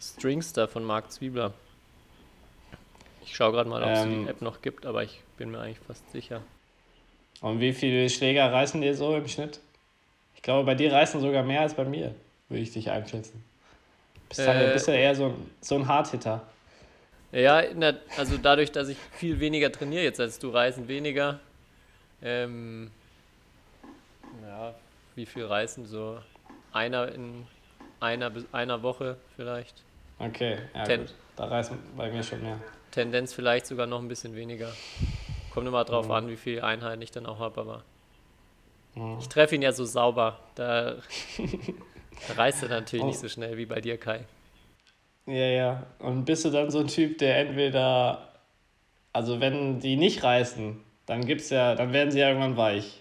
[0.00, 1.52] Stringster von Marc Zwiebler.
[3.24, 5.60] Ich schaue gerade mal, ob es ähm, die App noch gibt, aber ich bin mir
[5.60, 6.42] eigentlich fast sicher.
[7.40, 9.60] Und wie viele Schläger reißen dir so im Schnitt?
[10.36, 12.14] Ich glaube, bei dir reißen sogar mehr als bei mir,
[12.48, 13.42] würde ich dich einschätzen.
[14.28, 16.42] Bist, äh, halt, bist ja eher so, so ein Hardhitter.
[17.32, 21.40] Ja, der, also dadurch, dass ich viel weniger trainiere jetzt als du, reißen weniger.
[22.22, 22.90] Ähm,
[24.46, 24.74] ja,
[25.16, 25.86] wie viel reißen?
[25.86, 26.18] So
[26.72, 27.46] einer in
[28.04, 29.82] einer, einer Woche vielleicht.
[30.18, 31.14] Okay, ja Ten gut.
[31.36, 32.58] Da reißen bei mir schon mehr.
[32.92, 34.70] Tendenz vielleicht sogar noch ein bisschen weniger.
[35.52, 36.12] Kommt immer drauf mhm.
[36.12, 37.82] an, wie viele Einheiten ich dann auch habe, aber
[38.94, 39.18] mhm.
[39.18, 40.38] ich treffe ihn ja so sauber.
[40.54, 40.94] Da,
[42.28, 43.08] da reißt er natürlich oh.
[43.08, 44.24] nicht so schnell wie bei dir, Kai.
[45.26, 45.86] Ja, ja.
[45.98, 48.28] Und bist du dann so ein Typ, der entweder,
[49.12, 53.00] also wenn die nicht reißen, dann gibt's ja, dann werden sie ja irgendwann weich.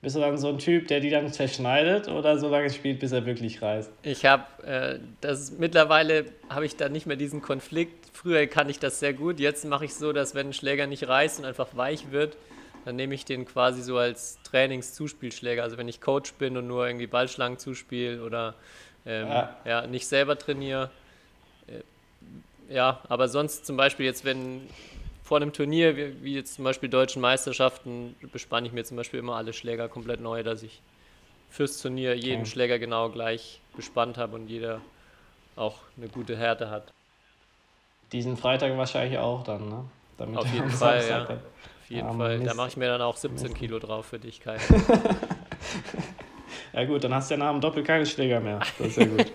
[0.00, 3.10] Bist du dann so ein Typ, der die dann zerschneidet oder so lange spielt, bis
[3.10, 3.90] er wirklich reißt?
[4.02, 8.06] Ich habe, äh, das mittlerweile habe ich da nicht mehr diesen Konflikt.
[8.12, 9.40] Früher kann ich das sehr gut.
[9.40, 12.36] Jetzt mache ich so, dass wenn ein Schläger nicht reißt und einfach weich wird,
[12.84, 15.64] dann nehme ich den quasi so als Trainingszuspielschläger.
[15.64, 18.54] Also wenn ich Coach bin und nur irgendwie Ballschlangen zuspiele oder
[19.04, 19.56] ähm, ja.
[19.64, 19.86] ja.
[19.88, 20.90] nicht selber trainiere.
[21.66, 24.60] Äh, ja, aber sonst zum Beispiel jetzt, wenn
[25.28, 29.20] vor einem Turnier, wie, wie jetzt zum Beispiel deutschen Meisterschaften, bespanne ich mir zum Beispiel
[29.20, 30.80] immer alle Schläger komplett neu, dass ich
[31.50, 32.50] fürs Turnier jeden okay.
[32.50, 34.80] Schläger genau gleich bespannt habe und jeder
[35.54, 36.94] auch eine gute Härte hat.
[38.10, 39.84] Diesen Freitag wahrscheinlich auch dann, ne?
[40.16, 41.24] Damit Auf jeden Fall, ja.
[41.24, 42.40] Auf jeden Fall.
[42.40, 44.56] Da mache ich mir dann auch 17 Kilo drauf für dich, Kai.
[46.72, 48.60] ja gut, dann hast du ja nach dem Doppel keine Schläger mehr.
[48.78, 49.26] Das ist ja gut.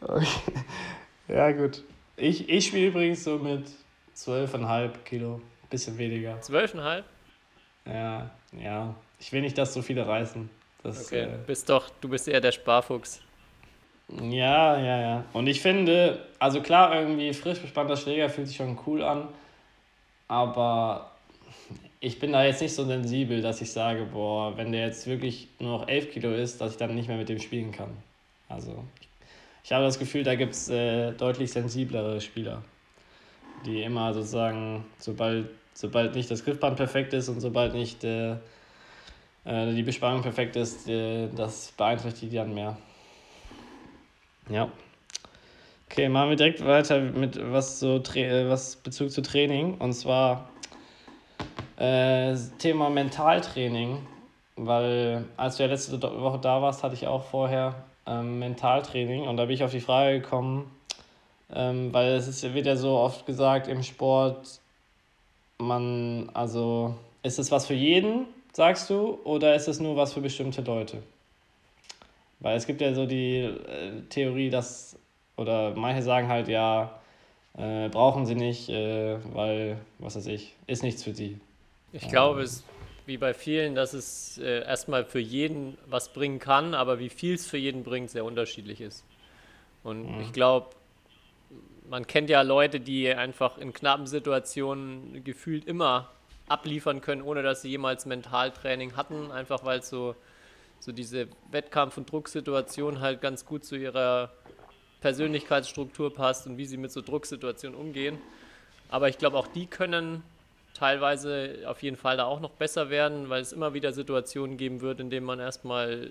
[0.08, 0.26] okay.
[1.28, 1.84] Ja gut.
[2.16, 3.66] Ich, ich spiele übrigens so mit
[4.16, 6.38] 12,5 Kilo, bisschen weniger.
[6.40, 7.02] 12,5?
[7.86, 8.94] Ja, ja.
[9.18, 10.48] Ich will nicht, dass so viele reißen.
[10.82, 13.20] Das, okay, äh, bist doch, du bist eher der Sparfuchs.
[14.08, 15.24] Ja, ja, ja.
[15.32, 19.28] Und ich finde, also klar, irgendwie frisch bespannter Schläger fühlt sich schon cool an,
[20.28, 21.10] aber
[22.00, 25.48] ich bin da jetzt nicht so sensibel, dass ich sage, boah, wenn der jetzt wirklich
[25.58, 27.96] nur noch 11 Kilo ist, dass ich dann nicht mehr mit dem spielen kann.
[28.46, 29.08] Also ich
[29.64, 32.62] ich habe das Gefühl, da gibt es äh, deutlich sensiblere Spieler,
[33.64, 38.32] die immer sozusagen, sobald, sobald nicht das Griffband perfekt ist und sobald nicht äh,
[39.44, 42.76] äh, die Bespannung perfekt ist, äh, das beeinträchtigt die dann mehr.
[44.50, 44.68] Ja.
[45.90, 50.50] Okay, machen wir direkt weiter mit was so äh, was Bezug zu Training und zwar
[51.78, 54.06] äh, Thema Mentaltraining,
[54.56, 57.74] weil als du ja letzte Woche da warst, hatte ich auch vorher
[58.06, 59.26] ähm, Mentaltraining.
[59.26, 60.70] Und da bin ich auf die Frage gekommen,
[61.52, 64.60] ähm, weil es ist, wird ja so oft gesagt im Sport,
[65.58, 70.20] man, also ist es was für jeden, sagst du, oder ist es nur was für
[70.20, 71.02] bestimmte Leute?
[72.40, 74.96] Weil es gibt ja so die äh, Theorie, dass,
[75.36, 77.00] oder manche sagen halt, ja,
[77.56, 81.38] äh, brauchen sie nicht, äh, weil, was weiß ich, ist nichts für sie.
[81.92, 82.64] Ich glaube, es
[83.06, 87.34] wie bei vielen, dass es äh, erstmal für jeden was bringen kann, aber wie viel
[87.34, 89.04] es für jeden bringt, sehr unterschiedlich ist.
[89.82, 90.20] Und mhm.
[90.22, 90.70] ich glaube,
[91.88, 96.10] man kennt ja Leute, die einfach in knappen Situationen gefühlt immer
[96.48, 100.14] abliefern können, ohne dass sie jemals Mentaltraining hatten, einfach weil so,
[100.80, 104.30] so diese Wettkampf- und Drucksituation halt ganz gut zu ihrer
[105.00, 108.18] Persönlichkeitsstruktur passt und wie sie mit so Drucksituationen umgehen.
[108.88, 110.22] Aber ich glaube, auch die können
[110.74, 114.80] teilweise auf jeden Fall da auch noch besser werden, weil es immer wieder Situationen geben
[114.80, 116.10] wird, in denen man erstmal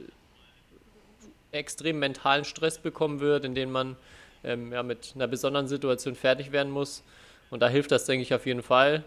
[1.51, 3.95] extrem mentalen Stress bekommen wird, in denen man
[4.43, 7.03] ähm, ja, mit einer besonderen Situation fertig werden muss.
[7.51, 9.03] Und da hilft das, denke ich, auf jeden Fall.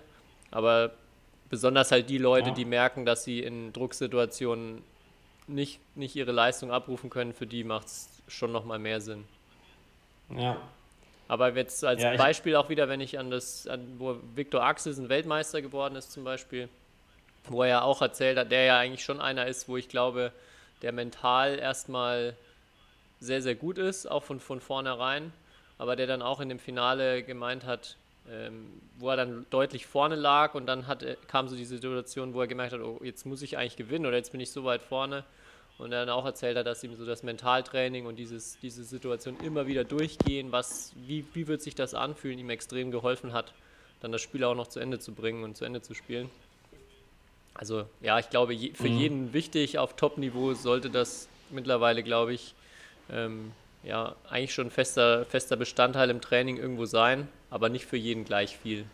[0.50, 0.92] Aber
[1.50, 2.54] besonders halt die Leute, ja.
[2.54, 4.82] die merken, dass sie in Drucksituationen
[5.48, 9.24] nicht, nicht ihre Leistung abrufen können, für die macht es schon nochmal mehr Sinn.
[10.36, 10.60] Ja,
[11.28, 15.08] aber jetzt als ja, Beispiel auch wieder, wenn ich an das, an, wo Viktor Axelsen
[15.08, 16.68] Weltmeister geworden ist zum Beispiel,
[17.48, 20.32] wo er ja auch erzählt hat, der ja eigentlich schon einer ist, wo ich glaube,
[20.82, 22.36] der mental erstmal
[23.20, 25.32] sehr, sehr gut ist, auch von, von vornherein,
[25.78, 27.96] aber der dann auch in dem Finale gemeint hat,
[28.30, 32.40] ähm, wo er dann deutlich vorne lag und dann hat, kam so die Situation, wo
[32.40, 34.82] er gemerkt hat, oh, jetzt muss ich eigentlich gewinnen oder jetzt bin ich so weit
[34.82, 35.24] vorne
[35.78, 39.36] und er dann auch erzählt hat, dass ihm so das Mentaltraining und dieses, diese Situation
[39.42, 43.52] immer wieder durchgehen, was, wie, wie wird sich das anfühlen, ihm extrem geholfen hat,
[44.00, 46.30] dann das Spiel auch noch zu Ende zu bringen und zu Ende zu spielen.
[47.54, 48.98] Also ja, ich glaube, je, für Mhm.
[48.98, 52.54] jeden wichtig auf Top-Niveau sollte das mittlerweile, glaube ich,
[53.10, 53.52] ähm,
[53.82, 58.58] ja, eigentlich schon fester, fester Bestandteil im Training irgendwo sein, aber nicht für jeden gleich
[58.58, 58.84] viel.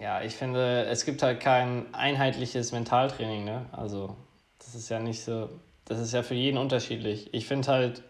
[0.00, 3.66] Ja, ich finde, es gibt halt kein einheitliches Mentaltraining, ne?
[3.72, 4.14] Also,
[4.66, 5.48] das ist ja nicht so,
[5.84, 7.32] das ist ja für jeden unterschiedlich.
[7.32, 8.02] Ich finde halt,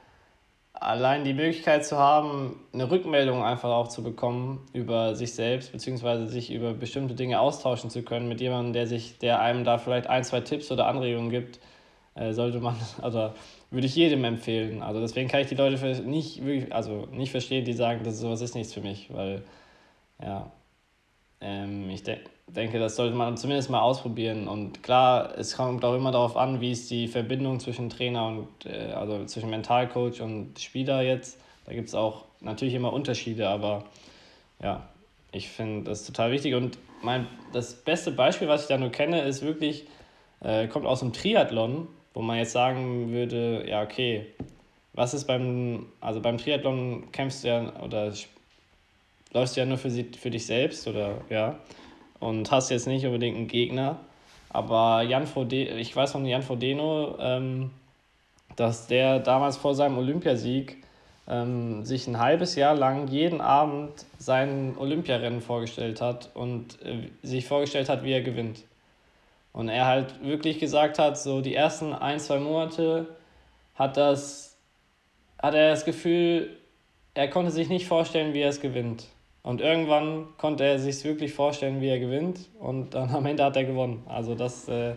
[0.72, 6.26] allein die Möglichkeit zu haben, eine Rückmeldung einfach auch zu bekommen über sich selbst, beziehungsweise
[6.26, 10.06] sich über bestimmte Dinge austauschen zu können mit jemandem, der sich, der einem da vielleicht
[10.06, 11.60] ein, zwei Tipps oder Anregungen gibt,
[12.14, 13.34] äh, sollte man, oder
[13.70, 14.82] würde ich jedem empfehlen.
[14.82, 18.40] Also deswegen kann ich die Leute nicht wirklich, also nicht verstehen, die sagen, das sowas
[18.40, 19.44] ist nichts für mich, weil
[20.22, 20.50] ja,
[21.40, 22.18] ähm, ich de
[22.48, 24.48] denke, das sollte man zumindest mal ausprobieren.
[24.48, 28.66] Und klar, es kommt auch immer darauf an, wie ist die Verbindung zwischen Trainer und,
[28.66, 31.38] äh, also zwischen Mentalcoach und Spieler jetzt.
[31.66, 33.84] Da gibt es auch natürlich immer Unterschiede, aber
[34.62, 34.88] ja,
[35.32, 36.54] ich finde das total wichtig.
[36.54, 39.86] Und mein, das beste Beispiel, was ich da nur kenne, ist wirklich,
[40.40, 44.26] äh, kommt aus dem Triathlon, wo man jetzt sagen würde, ja, okay,
[44.92, 48.12] was ist beim, also beim Triathlon kämpfst du ja oder
[49.32, 51.58] läufst du ja nur für, sie, für dich selbst oder ja
[52.20, 53.98] und hast jetzt nicht unbedingt einen Gegner.
[54.50, 57.70] Aber Jan Frodeno, ich weiß von Jan Frodeno, ähm,
[58.56, 60.82] dass der damals vor seinem Olympiasieg
[61.28, 67.46] ähm, sich ein halbes Jahr lang jeden Abend sein Olympiarennen vorgestellt hat und äh, sich
[67.46, 68.64] vorgestellt hat, wie er gewinnt.
[69.52, 73.06] Und er halt wirklich gesagt hat, so die ersten ein, zwei Monate
[73.74, 74.56] hat das,
[75.42, 76.56] hat er das Gefühl,
[77.14, 79.06] er konnte sich nicht vorstellen, wie er es gewinnt.
[79.46, 82.40] Und irgendwann konnte er sich wirklich vorstellen, wie er gewinnt.
[82.58, 84.02] Und dann am Ende hat er gewonnen.
[84.08, 84.94] Also das äh,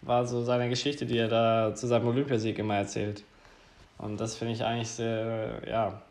[0.00, 3.22] war so seine Geschichte, die er da zu seinem Olympiasieg immer erzählt.
[3.98, 6.02] Und das finde ich eigentlich sehr, ja,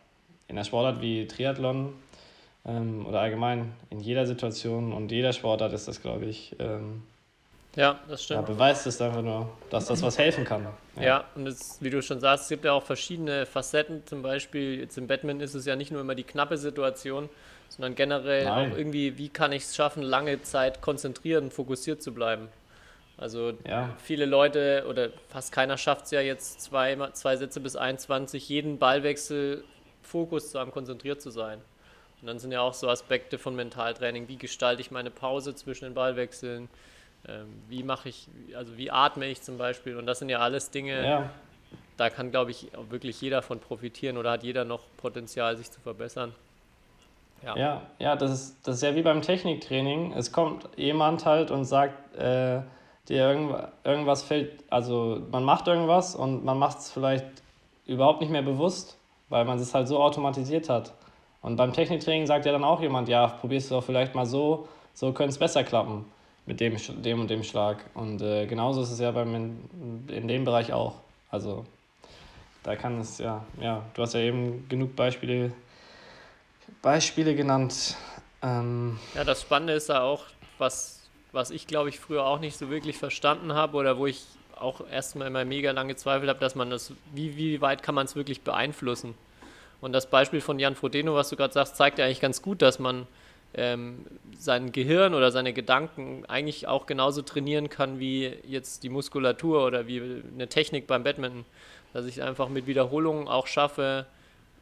[0.48, 1.92] in der Sportart wie Triathlon
[2.66, 7.04] ähm, oder allgemein in jeder Situation und jeder Sportart ist das, glaube ich, ähm,
[7.76, 8.46] Ja, das ja, stimmt.
[8.46, 10.66] beweist es einfach nur, dass das was helfen kann.
[11.02, 14.04] Ja, und es, wie du schon sagst, es gibt ja auch verschiedene Facetten.
[14.06, 17.28] Zum Beispiel jetzt im Badminton ist es ja nicht nur immer die knappe Situation,
[17.72, 18.72] sondern generell Nein.
[18.74, 22.50] auch irgendwie, wie kann ich es schaffen, lange Zeit konzentriert und fokussiert zu bleiben.
[23.18, 23.96] Also Ja.
[23.98, 28.78] viele Leute oder fast keiner schafft es ja jetzt zwei, zwei Sätze bis 21, jeden
[28.78, 29.64] Ballwechsel
[30.02, 31.62] Fokus zu haben, konzentriert zu sein.
[32.20, 35.86] Und dann sind ja auch so Aspekte von Mentaltraining, wie gestalte ich meine Pause zwischen
[35.86, 36.68] den Ballwechseln,
[37.28, 39.96] ähm, wie mache ich, also wie atme ich zum Beispiel.
[39.96, 41.30] Und das sind ja alles Dinge, Ja,
[41.96, 45.80] da kann, glaube ich, wirklich jeder von profitieren oder hat jeder noch Potenzial, sich zu
[45.80, 46.34] verbessern.
[47.44, 47.58] Ja.
[47.58, 50.14] Ja, ja, das ist, das ist ja wie beim Techniktraining.
[50.14, 52.62] Es kommt jemand halt und sagt, äh,
[53.10, 57.26] dir irgend, irgendwas fällt, also man macht irgendwas und man macht es vielleicht
[57.86, 58.98] überhaupt nicht mehr bewusst,
[59.30, 60.94] weil man es halt so automatisiert hat.
[61.42, 64.68] Und beim Techniktraining sagt ja dann auch jemand, ja, probierst du doch vielleicht mal so,
[64.94, 66.06] so könnte es besser klappen
[66.46, 67.84] mit dem, dem und dem Schlag.
[67.96, 70.96] Und äh, genauso ist es ja beim, in, in dem Bereich auch.
[71.32, 71.66] Also
[72.64, 75.52] da kann es ja, ja, du hast ja eben genug Beispiele
[76.82, 77.96] Beispiele genannt.
[78.42, 80.26] Ähm, Ja, das Spannende ist ja auch,
[80.58, 84.26] was, was ich glaube ich früher auch nicht so wirklich verstanden habe oder wo ich
[84.56, 88.06] auch erstmal immer mega lange Zweifel habe, dass man das, wie, wie weit kann man
[88.06, 89.16] es wirklich beeinflussen?
[89.82, 92.62] Und das Beispiel von Jan Frodeno, was du gerade sagst, zeigt ja eigentlich ganz gut,
[92.62, 93.08] dass man
[93.54, 94.06] ähm,
[94.38, 99.88] sein Gehirn oder seine Gedanken eigentlich auch genauso trainieren kann wie jetzt die Muskulatur oder
[99.88, 101.46] wie eine Technik beim Badminton.
[101.94, 104.06] Dass ich einfach mit Wiederholungen auch schaffe,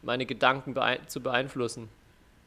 [0.02, 1.88] meine Gedanken beein zu beeinflussen.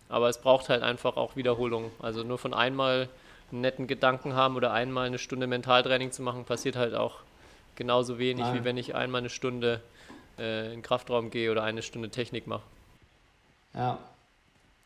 [0.09, 1.91] Aber es braucht halt einfach auch Wiederholung.
[1.99, 3.09] Also nur von einmal
[3.51, 7.19] einen netten Gedanken haben oder einmal eine Stunde Mentaltraining zu machen, passiert halt auch
[7.75, 8.55] genauso wenig, Nein.
[8.55, 9.81] wie wenn ich einmal eine Stunde
[10.37, 12.63] äh, in den Kraftraum gehe oder eine Stunde Technik mache.
[13.73, 13.97] ja.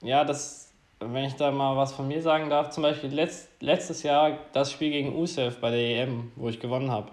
[0.01, 4.03] Ja, das, wenn ich da mal was von mir sagen darf, zum Beispiel letzt, letztes
[4.03, 7.11] Jahr das Spiel gegen USEF bei der EM, wo ich gewonnen habe.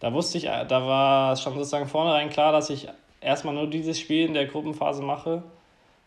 [0.00, 2.88] Da wusste ich, äh, da war schon sozusagen vornherein klar, dass ich
[3.20, 5.42] erstmal nur dieses Spiel in der Gruppenphase mache.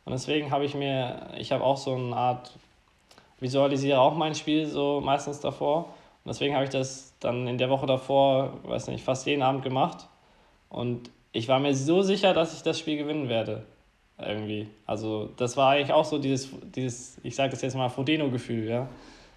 [0.07, 2.57] Und deswegen habe ich mir, ich habe auch so eine Art,
[3.41, 5.79] visualisiere auch mein Spiel so meistens davor.
[6.23, 9.63] Und deswegen habe ich das dann in der Woche davor, weiß nicht, fast jeden Abend
[9.63, 10.07] gemacht.
[10.69, 13.65] Und ich war mir so sicher, dass ich das Spiel gewinnen werde.
[14.17, 14.69] Irgendwie.
[14.85, 18.87] Also das war eigentlich auch so dieses, dieses ich sage das jetzt mal, Frodeno-Gefühl, ja.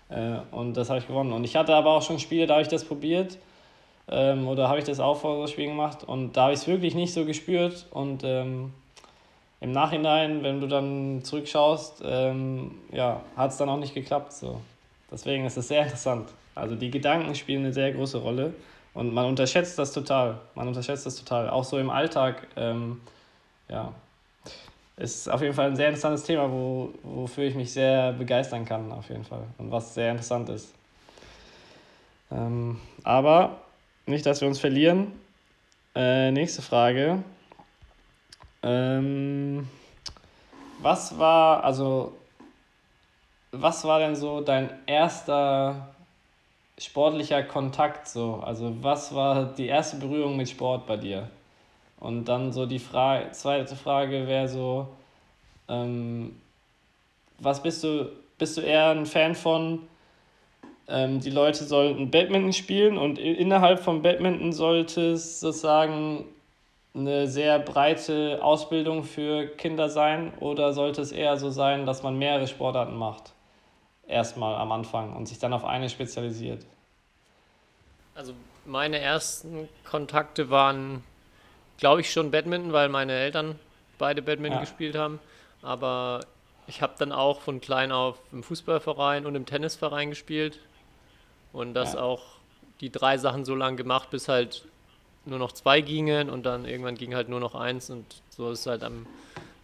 [0.08, 1.32] Äh, Und das habe ich gewonnen.
[1.32, 3.38] Und ich hatte aber auch schon Spiele, da habe ich das probiert.
[4.08, 6.04] Ähm, oder habe ich das auch vor das Spiel gemacht.
[6.04, 7.88] Und da habe ich es wirklich nicht so gespürt.
[7.90, 8.72] Und ähm,
[9.60, 14.32] im Nachhinein, wenn du dann zurückschaust, ähm, ja, hat es dann auch nicht geklappt.
[14.32, 14.60] So.
[15.10, 16.28] Deswegen ist es sehr interessant.
[16.54, 18.54] Also die Gedanken spielen eine sehr große Rolle.
[18.94, 20.40] Und man unterschätzt das total.
[20.54, 21.50] Man unterschätzt das total.
[21.50, 22.46] Auch so im Alltag.
[22.56, 23.00] Ähm,
[23.68, 23.92] ja,
[24.96, 28.92] ist auf jeden Fall ein sehr interessantes Thema, wo, wofür ich mich sehr begeistern kann,
[28.92, 29.44] auf jeden Fall.
[29.58, 30.74] Und was sehr interessant ist.
[32.30, 33.58] Ähm, aber
[34.06, 35.12] nicht, dass wir uns verlieren.
[35.94, 37.22] Äh, nächste Frage.
[38.62, 39.68] Ähm,
[40.80, 42.12] was war, also,
[43.52, 45.94] was war denn so dein erster
[46.78, 48.42] sportlicher Kontakt so?
[48.44, 51.30] Also, was war die erste Berührung mit Sport bei dir?
[51.98, 54.88] Und dann so die Frage, zweite Frage wäre so,
[55.68, 56.40] ähm,
[57.38, 59.80] was bist du, bist du eher ein Fan von,
[60.88, 66.24] ähm, die Leute sollten Badminton spielen und innerhalb von Badminton sollte es sozusagen
[66.94, 72.18] eine sehr breite Ausbildung für Kinder sein oder sollte es eher so sein, dass man
[72.18, 73.32] mehrere Sportarten macht?
[74.06, 76.66] Erstmal am Anfang und sich dann auf eine spezialisiert.
[78.14, 78.34] Also
[78.66, 81.04] meine ersten Kontakte waren,
[81.78, 83.58] glaube ich, schon Badminton, weil meine Eltern
[83.98, 84.60] beide Badminton ja.
[84.60, 85.20] gespielt haben.
[85.62, 86.20] Aber
[86.66, 90.58] ich habe dann auch von klein auf im Fußballverein und im Tennisverein gespielt.
[91.52, 92.00] Und das ja.
[92.00, 92.22] auch
[92.80, 94.66] die drei Sachen so lange gemacht, bis halt
[95.24, 98.66] nur noch zwei gingen und dann irgendwann ging halt nur noch eins und so ist
[98.66, 99.06] halt am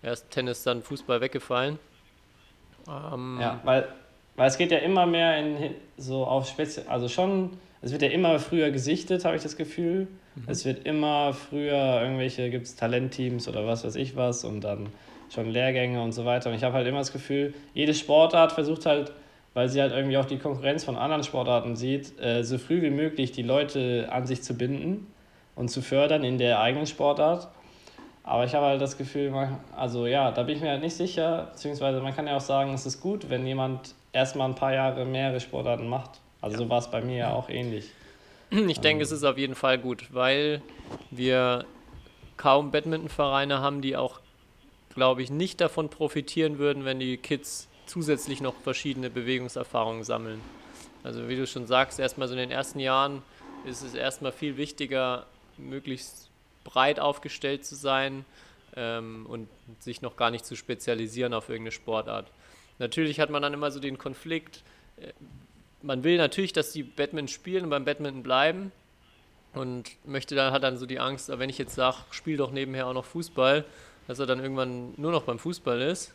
[0.02, 1.78] erst Tennis, dann Fußball weggefallen.
[2.88, 3.88] Ähm, ja, weil,
[4.36, 8.08] weil es geht ja immer mehr in so auf Spezial, also schon, es wird ja
[8.08, 10.08] immer früher gesichtet, habe ich das Gefühl.
[10.34, 10.44] Mhm.
[10.46, 14.88] Es wird immer früher irgendwelche, gibt es Talentteams oder was weiß ich was und dann
[15.30, 16.50] schon Lehrgänge und so weiter.
[16.50, 19.12] Und ich habe halt immer das Gefühl, jede Sportart versucht halt
[19.56, 22.90] weil sie halt irgendwie auch die Konkurrenz von anderen Sportarten sieht, äh, so früh wie
[22.90, 25.06] möglich die Leute an sich zu binden
[25.56, 27.48] und zu fördern in der eigenen Sportart.
[28.22, 29.32] Aber ich habe halt das Gefühl,
[29.76, 32.72] also ja, da bin ich mir halt nicht sicher, beziehungsweise man kann ja auch sagen,
[32.74, 36.20] es ist gut, wenn jemand erstmal ein paar Jahre mehrere Sportarten macht.
[36.40, 36.64] Also ja.
[36.64, 37.90] so war es bei mir ja auch ähnlich.
[38.68, 40.62] Ich denke, es ist auf jeden Fall gut, weil
[41.10, 41.64] wir
[42.36, 44.20] kaum Badmintonvereine haben, die auch,
[44.94, 50.40] glaube ich, nicht davon profitieren würden, wenn die Kids zusätzlich noch verschiedene Bewegungserfahrungen sammeln.
[51.02, 53.22] Also wie du schon sagst, erstmal so in den ersten Jahren
[53.64, 55.26] ist es erstmal viel wichtiger,
[55.58, 56.30] möglichst
[56.64, 58.24] breit aufgestellt zu sein
[58.74, 59.48] ähm, und
[59.80, 62.26] sich noch gar nicht zu spezialisieren auf irgendeine Sportart.
[62.78, 64.62] Natürlich hat man dann immer so den Konflikt,
[64.96, 65.12] äh,
[65.82, 68.72] man will natürlich, dass die Badminton spielen und beim Badminton bleiben
[69.54, 72.86] und möchte dann, hat dann so die Angst, wenn ich jetzt sage, spiel doch nebenher
[72.86, 73.64] auch noch Fußball,
[74.08, 76.14] dass er dann irgendwann nur noch beim Fußball ist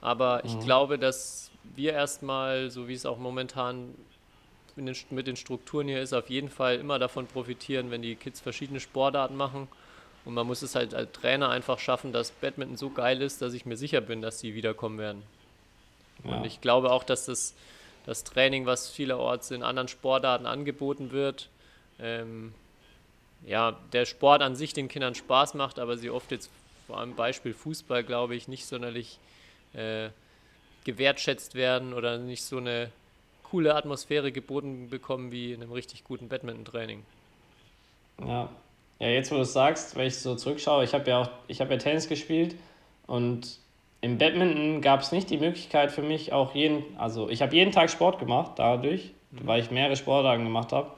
[0.00, 0.60] aber ich mhm.
[0.60, 3.94] glaube, dass wir erstmal, so wie es auch momentan
[4.78, 8.80] mit den Strukturen hier ist, auf jeden Fall immer davon profitieren, wenn die Kids verschiedene
[8.80, 9.68] Sportarten machen.
[10.24, 13.54] Und man muss es halt als Trainer einfach schaffen, dass Badminton so geil ist, dass
[13.54, 15.22] ich mir sicher bin, dass sie wiederkommen werden.
[16.24, 16.36] Ja.
[16.36, 17.54] Und ich glaube auch, dass das,
[18.04, 21.48] das Training, was vielerorts in anderen Sportarten angeboten wird,
[21.98, 22.52] ähm,
[23.46, 26.50] ja, der Sport an sich den Kindern Spaß macht, aber sie oft jetzt,
[26.86, 29.18] vor allem Beispiel Fußball, glaube ich, nicht sonderlich
[29.74, 30.10] äh,
[30.84, 32.90] gewertschätzt werden oder nicht so eine
[33.50, 37.02] coole Atmosphäre geboten bekommen wie in einem richtig guten Badminton-Training.
[38.26, 38.48] Ja.
[38.98, 41.60] ja, jetzt wo du es sagst, wenn ich so zurückschaue, ich habe ja auch, ich
[41.60, 42.56] habe ja Tennis gespielt
[43.06, 43.58] und
[44.00, 47.72] im Badminton gab es nicht die Möglichkeit für mich auch jeden, also ich habe jeden
[47.72, 49.46] Tag Sport gemacht dadurch, mhm.
[49.46, 50.90] weil ich mehrere Sportarten gemacht habe.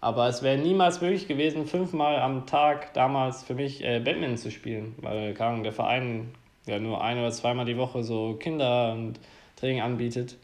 [0.00, 4.50] Aber es wäre niemals möglich gewesen, fünfmal am Tag damals für mich äh, Badminton zu
[4.50, 6.32] spielen, weil keine der Verein
[6.66, 9.18] ja nur ein oder zweimal die Woche so Kinder und
[9.56, 10.36] Training anbietet.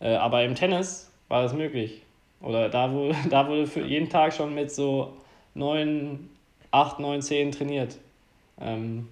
[0.00, 2.02] Äh, aber im Tennis war das möglich.
[2.40, 5.14] Oder da wurde, da wurde für jeden Tag schon mit so
[5.54, 6.30] neun,
[6.70, 7.98] acht, neun, zehn trainiert.
[8.60, 9.08] Ähm,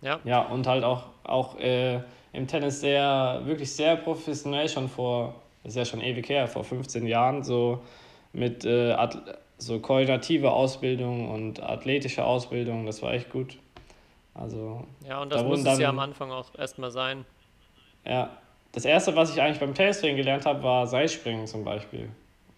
[0.00, 0.20] ja.
[0.24, 2.00] Ja, und halt auch, auch äh,
[2.32, 6.62] im Tennis sehr, wirklich sehr professionell schon vor, das ist ja schon ewig her, vor
[6.62, 7.80] 15 Jahren, so
[8.32, 8.96] mit äh,
[9.56, 13.58] so koordinative Ausbildung und athletische Ausbildung, das war echt gut.
[14.34, 17.24] Also, ja, und das da muss es ja am Anfang auch erstmal sein.
[18.04, 18.30] Ja,
[18.72, 22.08] das erste, was ich eigentlich beim Tennistraining gelernt habe, war Seilspringen zum Beispiel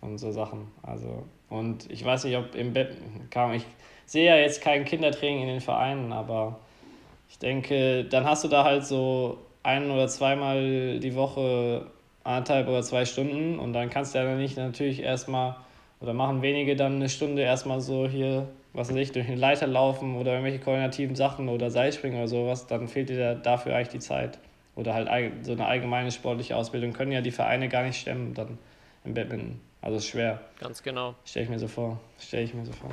[0.00, 0.68] und so Sachen.
[0.82, 2.96] Also, und ich weiß nicht, ob im Bett
[3.30, 3.64] kam, ich
[4.06, 6.58] sehe ja jetzt kein Kindertraining in den Vereinen, aber
[7.28, 11.86] ich denke, dann hast du da halt so ein oder zweimal die Woche
[12.24, 15.56] anderthalb oder zwei Stunden und dann kannst du ja nicht natürlich erstmal,
[16.00, 19.66] oder machen wenige dann eine Stunde erstmal so hier was weiß ich, durch eine Leiter
[19.66, 23.98] laufen oder irgendwelche koordinativen Sachen oder Seilspringen oder sowas, dann fehlt dir dafür eigentlich die
[23.98, 24.38] Zeit.
[24.76, 25.08] Oder halt
[25.44, 28.58] so eine allgemeine sportliche Ausbildung können ja die Vereine gar nicht stemmen dann
[29.04, 29.60] im Badminton.
[29.82, 30.40] Also ist schwer.
[30.58, 31.14] Ganz genau.
[31.24, 31.98] Stelle ich mir so vor.
[32.18, 32.90] Stelle ich mir so vor.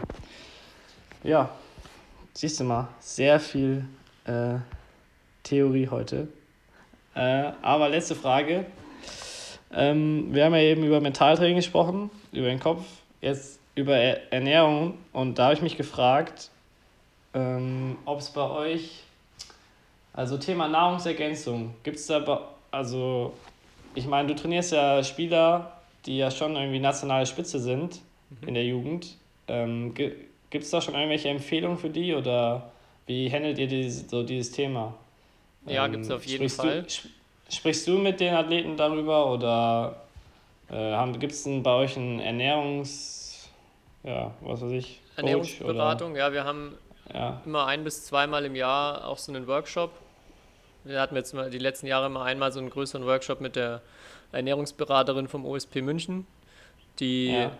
[1.23, 1.49] Ja,
[2.33, 3.85] siehst du mal, sehr viel
[4.25, 4.55] äh,
[5.43, 6.27] Theorie heute.
[7.15, 8.65] Äh, aber letzte Frage.
[9.73, 12.83] Ähm, wir haben ja eben über Mentaltraining gesprochen, über den Kopf.
[13.21, 16.49] Jetzt über Ernährung und da habe ich mich gefragt,
[17.33, 19.03] ähm, ob es bei euch,
[20.17, 22.41] also Thema Nahrungsergänzung, gibt es da,
[22.71, 23.33] also
[23.95, 25.71] ich meine, du trainierst ja Spieler,
[26.05, 28.01] die ja schon irgendwie nationale Spitze sind
[28.45, 29.15] in der Jugend.
[29.47, 32.71] Ähm, Gibt es da schon irgendwelche Empfehlungen für die oder
[33.05, 34.93] wie handelt ihr dieses, so dieses Thema?
[35.65, 36.81] Ja, Ähm, gibt es auf jeden sprichst Fall.
[36.81, 37.09] Du, sp-
[37.49, 39.95] sprichst du mit den Athleten darüber oder
[40.69, 43.49] äh, gibt es bei euch einen Ernährungs...
[44.03, 46.77] Ja, was weiß ich, Coach Ernährungsberatung, ja, wir haben
[47.09, 49.91] Oder, ja, immer ein bis zweimal im Jahr auch so einen Workshop.
[50.87, 53.81] Wir hatten jetzt mal die letzten Jahre immer einmal so einen größeren Workshop mit der
[54.31, 56.25] Ernährungsberaterin vom OSP München,
[56.99, 57.51] die ja,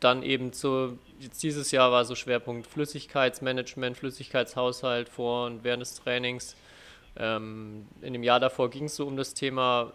[0.00, 5.94] dann eben zu, jetzt dieses Jahr war so Schwerpunkt Flüssigkeitsmanagement, Flüssigkeitshaushalt vor und während des
[5.94, 6.56] Trainings.
[7.18, 9.92] Ähm, in dem Jahr davor ging es so um das Thema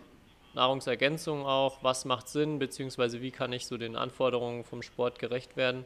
[0.53, 5.55] Nahrungsergänzung auch, was macht Sinn, beziehungsweise wie kann ich so den Anforderungen vom Sport gerecht
[5.55, 5.85] werden.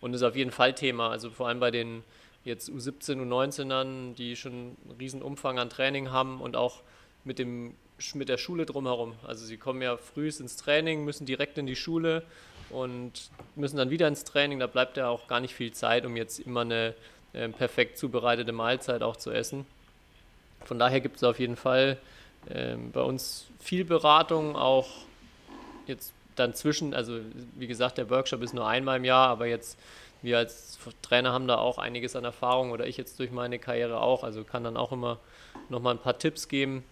[0.00, 2.02] Und ist auf jeden Fall Thema, also vor allem bei den
[2.44, 6.80] jetzt U17, U19ern, die schon einen riesen Umfang an Training haben und auch
[7.24, 7.74] mit, dem,
[8.14, 9.14] mit der Schule drumherum.
[9.26, 12.24] Also sie kommen ja früh ins Training, müssen direkt in die Schule
[12.70, 14.58] und müssen dann wieder ins Training.
[14.58, 16.94] Da bleibt ja auch gar nicht viel Zeit, um jetzt immer eine
[17.32, 19.66] äh, perfekt zubereitete Mahlzeit auch zu essen.
[20.64, 21.98] Von daher gibt es auf jeden Fall
[22.50, 24.88] ähm, bei uns viel Beratung, auch
[25.86, 27.20] jetzt dann zwischen, also
[27.56, 29.78] wie gesagt, der Workshop ist nur einmal im Jahr, aber jetzt
[30.22, 34.00] wir als Trainer haben da auch einiges an Erfahrung oder ich jetzt durch meine Karriere
[34.00, 35.18] auch, also kann dann auch immer
[35.68, 36.84] nochmal ein paar Tipps geben.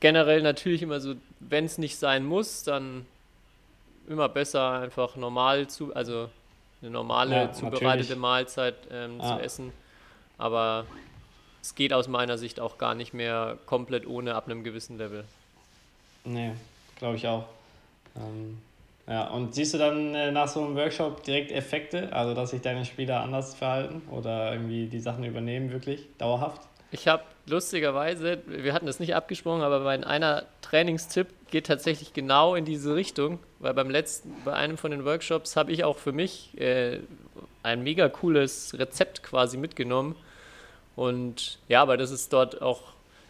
[0.00, 3.06] Generell natürlich immer so, wenn es nicht sein muss, dann
[4.08, 6.28] immer besser einfach normal zu, also
[6.80, 8.16] eine normale Ja, zubereitete natürlich.
[8.16, 9.36] Mahlzeit ähm, Ah.
[9.36, 9.72] zu essen.
[10.38, 10.86] Aber
[11.60, 15.24] es geht aus meiner Sicht auch gar nicht mehr komplett ohne ab einem gewissen Level.
[16.24, 16.52] nee,
[16.96, 17.44] glaube ich auch.
[18.16, 18.58] Ähm,
[19.08, 22.60] ja, und siehst du dann äh, nach so einem Workshop direkt Effekte, also dass sich
[22.60, 26.60] deine Spieler anders verhalten oder irgendwie die Sachen übernehmen, wirklich dauerhaft?
[26.90, 32.54] Ich habe lustigerweise, wir hatten das nicht abgesprochen, aber mein einer Trainingstipp geht tatsächlich genau
[32.54, 36.12] in diese Richtung, weil beim letzten, bei einem von den Workshops habe ich auch für
[36.12, 37.00] mich äh,
[37.62, 40.16] ein mega cooles Rezept quasi mitgenommen.
[40.96, 42.82] Und ja, aber das ist dort auch,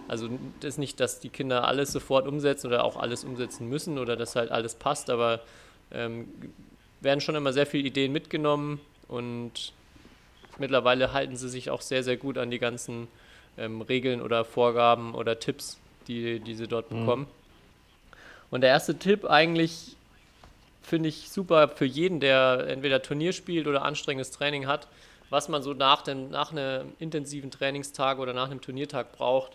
[0.09, 0.29] also
[0.61, 4.17] das ist nicht, dass die Kinder alles sofort umsetzen oder auch alles umsetzen müssen oder
[4.17, 5.41] dass halt alles passt, aber
[5.93, 6.29] ähm,
[7.01, 9.73] werden schon immer sehr viele Ideen mitgenommen und
[10.59, 13.09] mittlerweile halten sie sich auch sehr, sehr gut an die ganzen
[13.57, 15.79] ähm, Regeln oder Vorgaben oder Tipps,
[16.09, 17.01] die, die sie dort Mhm.
[17.01, 17.27] bekommen.
[18.51, 19.97] Und der erste Tipp eigentlich
[20.83, 24.89] finde ich super für jeden, der entweder Turnier spielt oder anstrengendes Training hat,
[25.29, 29.53] was man so nach, dem, nach einem intensiven Trainingstag oder nach einem Turniertag braucht.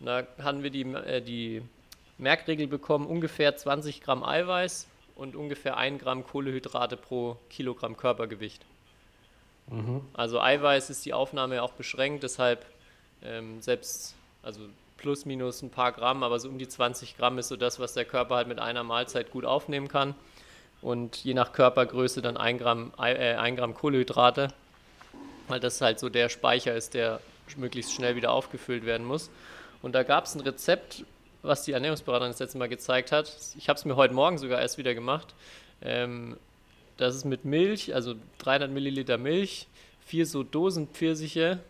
[0.00, 1.62] Und da hatten wir die, äh, die
[2.18, 8.64] Merkregel bekommen, ungefähr 20 Gramm Eiweiß und ungefähr 1 Gramm Kohlehydrate pro Kilogramm Körpergewicht.
[9.68, 10.02] Mhm.
[10.12, 12.66] Also Eiweiß ist die Aufnahme auch beschränkt, deshalb
[13.22, 14.60] ähm, selbst, also
[14.98, 17.94] plus minus ein paar Gramm, aber so um die 20 Gramm ist so das, was
[17.94, 20.14] der Körper halt mit einer Mahlzeit gut aufnehmen kann.
[20.82, 24.48] Und je nach Körpergröße dann ein Gramm, Ei- äh, Gramm Kohlenhydrate,
[25.48, 27.20] weil das halt so der Speicher ist, der
[27.56, 29.30] möglichst schnell wieder aufgefüllt werden muss.
[29.82, 31.04] Und da gab es ein Rezept,
[31.44, 33.30] was die Ernährungsberaterin das letzte Mal gezeigt hat.
[33.56, 35.34] Ich habe es mir heute Morgen sogar erst wieder gemacht.
[35.82, 36.36] Ähm,
[36.96, 39.68] das ist mit Milch, also 300 Milliliter Milch,
[40.00, 41.60] vier so Dosen Pfirsiche,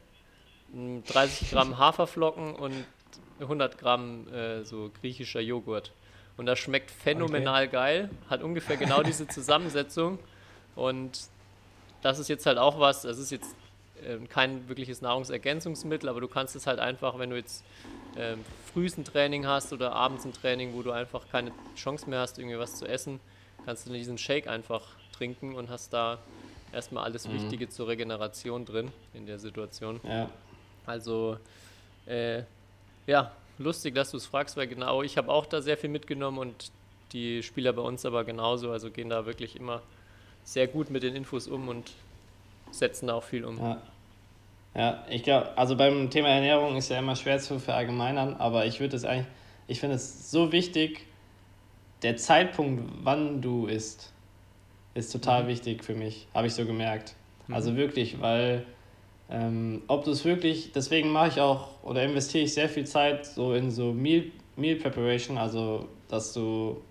[0.73, 2.85] m, 30 Gramm Haferflocken und
[3.41, 5.93] 100 Gramm äh, so griechischer Joghurt.
[6.37, 10.19] Und das schmeckt phänomenal geil, hat ungefähr genau diese Zusammensetzung.
[10.77, 11.19] Und
[12.03, 13.64] das ist jetzt halt auch was, das ist jetzt ähm,
[14.29, 17.65] kein wirkliches Nahrungsergänzungsmittel, aber du kannst es halt einfach, wenn du jetzt
[18.17, 22.21] ähm, frühst ein Training hast oder abends ein Training, wo du einfach keine Chance mehr
[22.21, 23.21] hast, irgendwie was zu essen,
[23.65, 24.83] kannst du diesen Shake einfach
[25.17, 26.19] trinken und hast da
[26.73, 30.01] erstmal alles Wichtige zur Regeneration drin in der Situation.
[30.03, 30.29] Ja,
[30.87, 31.39] Also,
[32.07, 32.43] äh,
[33.07, 36.39] ja, lustig, dass du es fragst, weil genau, ich habe auch da sehr viel mitgenommen
[36.39, 36.71] und
[37.13, 39.83] die Spieler bei uns aber genauso, also gehen da wirklich immer
[40.43, 41.93] sehr gut mit den Infos um und
[42.71, 43.59] setzen da auch viel um.
[43.59, 43.83] ja.
[44.77, 48.81] Ja, ich glaube, also beim Thema Ernährung ist ja immer schwer zu verallgemeinern, aber ich
[48.81, 49.29] würde es eigentlich,
[49.69, 51.07] ich finde es so wichtig,
[52.03, 54.13] der Zeitpunkt, wann du isst,
[54.95, 57.15] ist total wichtig für mich, habe ich so gemerkt.
[57.49, 58.65] Also wirklich, weil
[59.31, 63.27] ähm, ob du es wirklich, deswegen mache ich auch oder investiere ich sehr viel Zeit
[63.27, 64.25] so in so Meal,
[64.57, 66.83] Meal Preparation, also dass du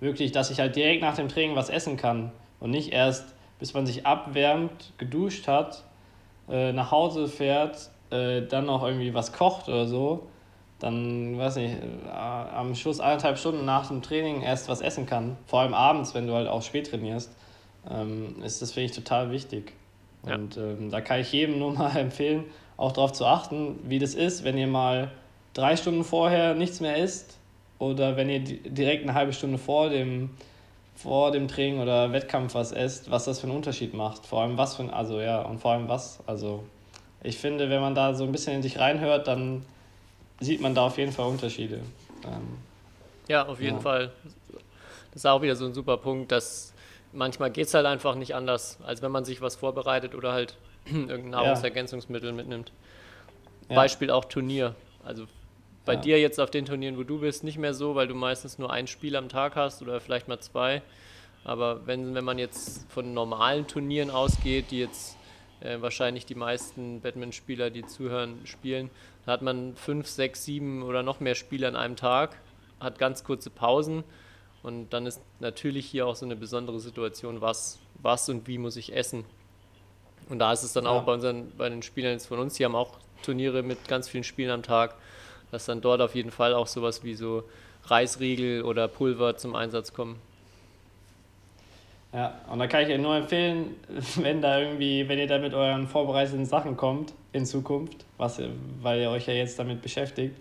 [0.00, 3.74] wirklich, dass ich halt direkt nach dem Training was essen kann und nicht erst, bis
[3.74, 5.84] man sich abwärmt, geduscht hat,
[6.50, 10.26] äh, nach Hause fährt, äh, dann noch irgendwie was kocht oder so,
[10.78, 15.36] dann, weiß nicht, äh, am Schluss eineinhalb Stunden nach dem Training erst was essen kann.
[15.46, 17.34] Vor allem abends, wenn du halt auch spät trainierst,
[17.90, 19.72] ähm, ist das, finde ich, total wichtig.
[20.26, 20.34] Ja.
[20.34, 22.44] Und ähm, da kann ich jedem nur mal empfehlen,
[22.76, 25.10] auch darauf zu achten, wie das ist, wenn ihr mal
[25.54, 27.38] drei Stunden vorher nichts mehr isst
[27.78, 30.30] oder wenn ihr di- direkt eine halbe Stunde vor dem
[30.96, 34.26] vor dem Training oder Wettkampf was esst, was das für einen Unterschied macht.
[34.26, 36.20] Vor allem was für ein, also ja, und vor allem was.
[36.26, 36.64] Also
[37.22, 39.64] ich finde, wenn man da so ein bisschen in sich reinhört, dann
[40.40, 41.80] sieht man da auf jeden Fall Unterschiede.
[42.24, 42.58] Ähm,
[43.28, 43.82] Ja, auf jeden Ja.
[43.82, 44.12] Fall.
[45.12, 46.72] Das ist auch wieder so ein super Punkt, dass
[47.12, 50.56] manchmal geht es halt einfach nicht anders, als wenn man sich was vorbereitet oder halt
[50.86, 51.30] irgendein Ja.
[51.30, 52.72] Nahrungsergänzungsmittel mitnimmt.
[53.68, 53.76] ja.
[53.76, 54.74] Beispiel auch Turnier.
[55.04, 55.26] Also
[55.86, 56.00] bei Ja.
[56.00, 58.70] dir jetzt auf den Turnieren, wo du bist, nicht mehr so, weil du meistens nur
[58.70, 60.82] ein Spiel am Tag hast oder vielleicht mal zwei.
[61.44, 65.16] Aber wenn, wenn man jetzt von normalen Turnieren ausgeht, die jetzt
[65.60, 68.90] äh, wahrscheinlich die meisten Badmintonspieler, die zuhören, spielen,
[69.24, 72.36] da hat man fünf, sechs, sieben oder noch mehr Spiele an einem Tag,
[72.80, 74.02] hat ganz kurze Pausen
[74.64, 78.76] und dann ist natürlich hier auch so eine besondere Situation, was, was und wie muss
[78.76, 79.24] ich essen.
[80.28, 80.90] Und da ist es dann Ja.
[80.90, 84.08] auch bei unseren, bei den Spielern jetzt von uns, die haben auch Turniere mit ganz
[84.08, 84.96] vielen Spielen am Tag,
[85.50, 87.44] dass dann dort auf jeden Fall auch sowas wie so
[87.84, 90.16] Reisriegel oder Pulver zum Einsatz kommen.
[92.12, 93.74] Ja, und da kann ich euch nur empfehlen,
[94.16, 98.40] wenn da irgendwie, wenn ihr da mit euren vorbereiteten Sachen kommt in Zukunft, was
[98.80, 100.36] weil ihr euch ja jetzt damit beschäftigt,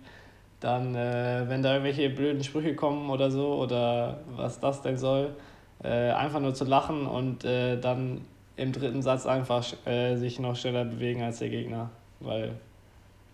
[0.59, 5.35] dann, äh, wenn da irgendwelche blöden Sprüche kommen oder so oder was das denn soll,
[5.83, 8.21] äh, einfach nur zu lachen und äh, dann
[8.55, 11.89] im dritten Satz einfach äh, sich noch schneller bewegen als der Gegner,
[12.21, 12.53] weil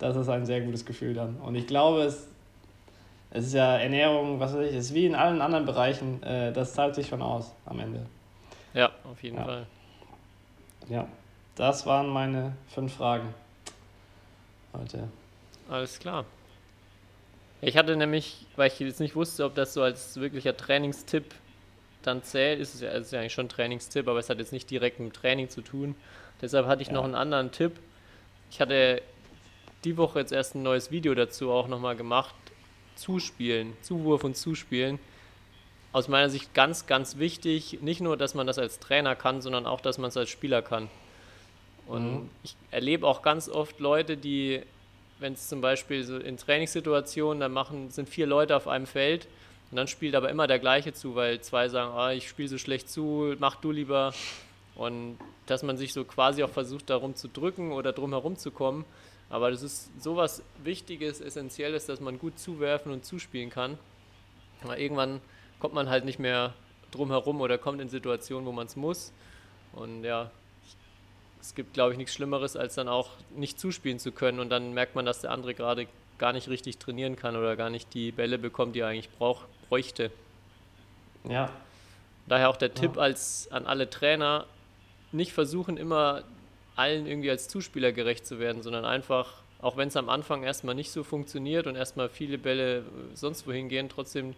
[0.01, 1.37] das ist ein sehr gutes Gefühl dann.
[1.37, 2.27] Und ich glaube, es,
[3.31, 6.51] es ist ja Ernährung, was weiß ich, es ist wie in allen anderen Bereichen, äh,
[6.51, 8.05] das zahlt sich schon aus am Ende.
[8.73, 9.43] Ja, auf jeden Ja.
[9.45, 9.67] Fall.
[10.89, 11.07] Ja,
[11.55, 13.33] das waren meine fünf Fragen
[14.73, 15.07] heute.
[15.69, 16.25] Alles klar.
[17.61, 21.35] Ich hatte nämlich, weil ich jetzt nicht wusste, ob das so als wirklicher Trainingstipp
[22.01, 24.51] dann zählt, ist es ja, ist ja eigentlich schon ein Trainingstipp, aber es hat jetzt
[24.51, 25.93] nicht direkt mit Training zu tun.
[26.41, 26.95] Deshalb hatte ich Ja.
[26.95, 27.79] noch einen anderen Tipp.
[28.49, 29.03] Ich hatte
[29.83, 32.35] die Woche jetzt erst ein neues Video dazu auch nochmal gemacht.
[32.95, 34.99] Zuspielen, Zuwurf und Zuspielen.
[35.91, 37.79] Aus meiner Sicht ganz, ganz wichtig.
[37.81, 40.61] Nicht nur, dass man das als Trainer kann, sondern auch, dass man es als Spieler
[40.61, 40.89] kann.
[41.87, 42.29] Und Mhm.
[42.43, 44.61] ich erlebe auch ganz oft Leute, die,
[45.19, 49.27] wenn es zum Beispiel so in Trainingssituationen, dann machen, sind vier Leute auf einem Feld
[49.71, 52.57] und dann spielt aber immer der gleiche zu, weil zwei sagen, ah, ich spiele so
[52.57, 54.13] schlecht zu, mach du lieber.
[54.75, 55.17] Und
[55.47, 58.85] dass man sich so quasi auch versucht, darum zu drücken oder drum herum zu kommen.
[59.31, 63.77] Aber das ist sowas Wichtiges, Essentielles, dass man gut zuwerfen und zuspielen kann.
[64.63, 65.21] Aber irgendwann
[65.59, 66.53] kommt man halt nicht mehr
[66.91, 69.11] drum herum oder kommt in Situationen, wo man es muss.
[69.73, 70.29] Und ja,
[71.39, 74.39] es gibt, glaube ich, nichts Schlimmeres, als dann auch nicht zuspielen zu können.
[74.39, 77.69] Und dann merkt man, dass der andere gerade gar nicht richtig trainieren kann oder gar
[77.71, 80.11] nicht die Bälle bekommt, die er eigentlich brauch, bräuchte.
[81.23, 81.49] Ja,
[82.27, 84.45] Daher auch der Tipp als an alle Trainer,
[85.11, 86.23] nicht versuchen immer
[86.75, 90.75] allen irgendwie als Zuspieler gerecht zu werden, sondern einfach, auch wenn es am Anfang erstmal
[90.75, 94.35] nicht so funktioniert und erstmal viele Bälle äh, sonst wohin gehen, trotzdem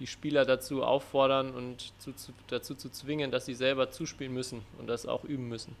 [0.00, 4.62] die Spieler dazu auffordern und zu, zu, dazu zu zwingen, dass sie selber zuspielen müssen
[4.78, 5.76] und das auch üben müssen.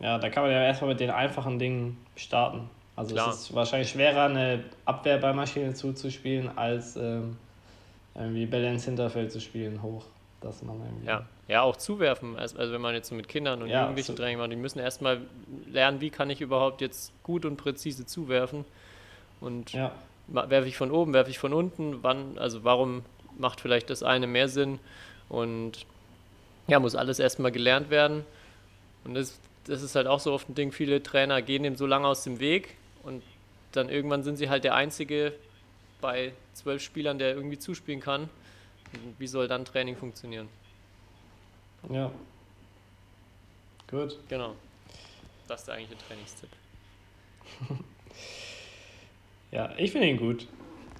[0.00, 2.70] ja, da kann man ja erstmal mit den einfachen Dingen starten.
[2.94, 3.30] Also Klar.
[3.30, 7.36] es ist wahrscheinlich schwerer, eine Abwehrballmaschine zuzuspielen, als ähm,
[8.14, 10.04] irgendwie Bälle ins Hinterfeld zu spielen, hoch.
[10.40, 11.06] Dass man irgendwie.
[11.06, 12.36] Ja, ja auch zuwerfen.
[12.36, 15.22] Also, wenn man jetzt so mit Kindern und Ja, Jugendlichen Training macht, die müssen erstmal
[15.66, 18.64] lernen, wie kann ich überhaupt jetzt gut und präzise zuwerfen.
[19.40, 19.92] Und Ja,
[20.28, 23.02] werfe ich von oben, werfe ich von unten, wann, also warum
[23.38, 24.78] macht vielleicht das eine mehr Sinn
[25.28, 25.86] und
[26.68, 28.24] ja, muss alles erstmal gelernt werden.
[29.04, 31.86] Und das, das ist halt auch so oft ein Ding, viele Trainer gehen dem so
[31.86, 33.22] lange aus dem Weg und
[33.72, 35.32] dann irgendwann sind sie halt der Einzige
[36.00, 38.28] bei zwölf Spielern, der irgendwie zuspielen kann.
[38.92, 40.48] Und wie soll dann Training funktionieren?
[41.90, 42.10] ja.
[43.88, 44.18] Gut.
[44.28, 44.54] Genau.
[45.46, 46.48] Das ist der eigentliche Trainingstipp.
[49.52, 50.46] Ja, ich finde ihn gut.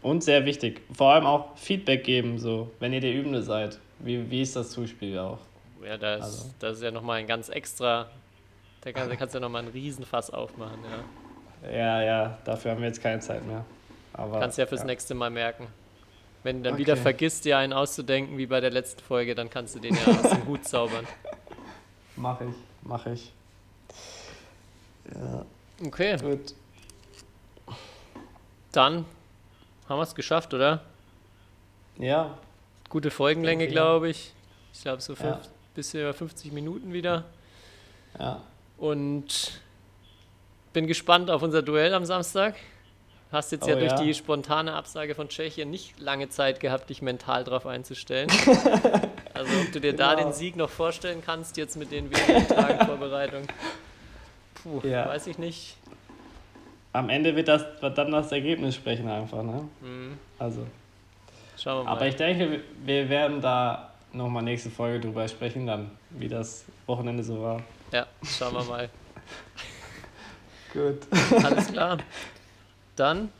[0.02, 0.80] Und sehr wichtig.
[0.94, 3.78] Vor allem auch Feedback geben, so, wenn ihr der Übende seid.
[3.98, 5.38] Wie, wie ist das Zuspiel auch?
[5.84, 6.50] Ja, das, Also.
[6.60, 8.08] das ist ja nochmal ein ganz extra,
[8.82, 11.70] da, kann, da kannst du ja nochmal einen Riesenfass aufmachen, ja.
[11.70, 13.64] Ja, ja, dafür haben wir jetzt keine Zeit mehr.
[14.12, 14.86] Aber, Kannst du ja fürs ja.
[14.86, 15.66] nächste Mal merken.
[16.46, 16.82] Wenn du dann Okay.
[16.82, 20.06] wieder vergisst, dir einen auszudenken, wie bei der letzten Folge, dann kannst du den ja
[20.06, 21.04] aus dem Hut zaubern.
[22.16, 23.32] Mach ich, mach ich.
[25.12, 25.44] Ja,
[25.84, 26.54] Okay, gut.
[28.72, 29.04] dann
[29.88, 30.82] haben wir es geschafft, oder?
[31.98, 32.38] Ja,
[32.88, 33.70] Gute Folgenlänge, ja.
[33.70, 34.32] glaube ich.
[34.72, 35.18] Ich glaube, so Ja.
[35.34, 37.24] fünf, bisschen über 50 Minuten wieder.
[38.18, 38.40] ja.
[38.78, 39.60] Und
[40.72, 42.54] bin gespannt auf unser Duell am Samstag.
[43.32, 44.00] Hast jetzt ja Oh durch ja.
[44.02, 48.30] die spontane Absage von Tschechien nicht lange Zeit gehabt, dich mental drauf einzustellen.
[49.34, 50.28] also ob du dir da Genau.
[50.28, 53.46] den Sieg noch vorstellen kannst, jetzt mit den wenigen Tagen Vorbereitung.
[54.62, 55.08] Puh, Ja.
[55.08, 55.76] weiß ich nicht.
[56.92, 59.68] Am Ende wird das wird dann das Ergebnis sprechen einfach, ne?
[59.82, 60.18] Mhm.
[60.38, 60.66] Also.
[61.58, 61.90] Schauen wir mal.
[61.92, 67.22] Aber ich denke, wir werden da nochmal nächste Folge drüber sprechen, dann, wie das Wochenende
[67.24, 67.62] so war.
[67.92, 68.88] ja, schauen wir mal.
[70.72, 71.00] Gut.
[71.44, 71.98] Alles klar.
[72.96, 73.30] Dann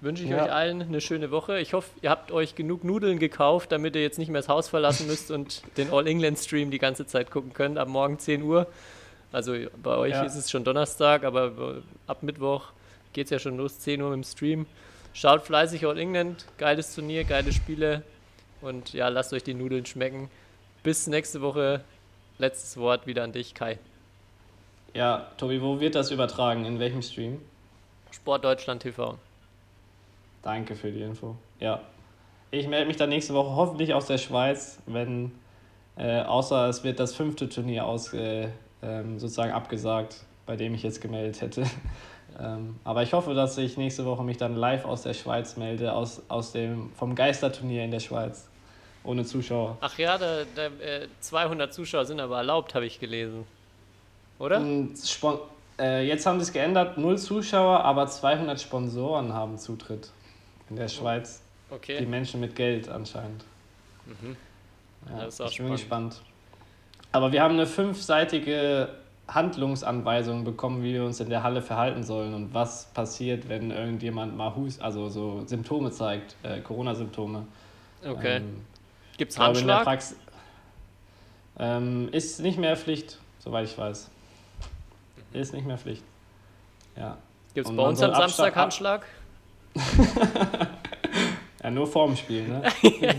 [0.00, 0.44] wünsche ich Ja.
[0.44, 1.60] euch allen eine schöne Woche.
[1.60, 4.68] Ich hoffe, ihr habt euch genug Nudeln gekauft, damit ihr jetzt nicht mehr das Haus
[4.68, 7.78] verlassen müsst und den All-England-Stream die ganze Zeit gucken könnt.
[7.78, 8.66] Ab morgen 10 Uhr.
[9.30, 10.24] Also bei euch Ja.
[10.24, 12.64] ist es schon Donnerstag, aber ab Mittwoch
[13.12, 14.66] geht es ja schon los, 10 Uhr mit dem Stream.
[15.14, 16.46] Schaut fleißig All England.
[16.58, 18.02] Geiles Turnier, geile Spiele.
[18.60, 20.30] Und ja, lasst euch die Nudeln schmecken.
[20.82, 21.82] Bis nächste Woche.
[22.38, 23.78] Letztes Wort wieder an dich, Kai.
[24.94, 26.64] Ja, Tobi, wo wird das übertragen?
[26.64, 27.40] In welchem Stream?
[28.12, 29.18] Sport Deutschland TV.
[30.42, 31.36] Danke für die Info.
[31.60, 31.80] Ja.
[32.50, 35.32] Ich melde mich dann nächste Woche hoffentlich aus der Schweiz, wenn,
[35.96, 38.48] äh, außer es wird das fünfte Turnier aus, äh,
[38.82, 41.64] ähm, sozusagen abgesagt, bei dem ich jetzt gemeldet hätte.
[42.38, 45.94] ähm, aber ich hoffe, dass ich nächste Woche mich dann live aus der Schweiz melde,
[45.94, 48.48] aus, aus dem, vom Geisterturnier in der Schweiz.
[49.04, 49.78] Ohne Zuschauer.
[49.80, 53.44] Ach ja, da, da, äh, 200 Zuschauer sind aber erlaubt, habe ich gelesen.
[54.38, 54.58] Oder?
[54.58, 55.38] Und Spon
[55.82, 60.10] äh, jetzt haben sie es geändert, null Zuschauer, aber 200 Sponsoren haben Zutritt
[60.70, 61.42] in der Schweiz.
[61.70, 62.04] Die Okay.
[62.06, 63.44] Menschen mit Geld anscheinend.
[65.08, 66.10] Ja, Das ist auch ich bin spannend.
[66.12, 66.22] gespannt.
[67.12, 68.90] Aber wir haben eine fünfseitige
[69.28, 74.36] Handlungsanweisung bekommen, wie wir uns in der Halle verhalten sollen und was passiert, wenn irgendjemand
[74.36, 77.46] mal Hus, also so Symptome zeigt, äh, Corona-Symptome.
[78.06, 78.36] Okay.
[78.36, 78.60] Ähm,
[79.18, 79.84] in der Handschlag?
[79.84, 80.16] Praxis
[81.58, 84.10] ähm, ist nicht mehr Pflicht, soweit ich weiß.
[85.32, 86.04] Ist nicht mehr Pflicht.
[86.96, 87.18] Ja.
[87.54, 89.06] Gibt's und bei uns am Samstag Handschlag?
[91.62, 92.62] ja, nur vorm Spiel, ne?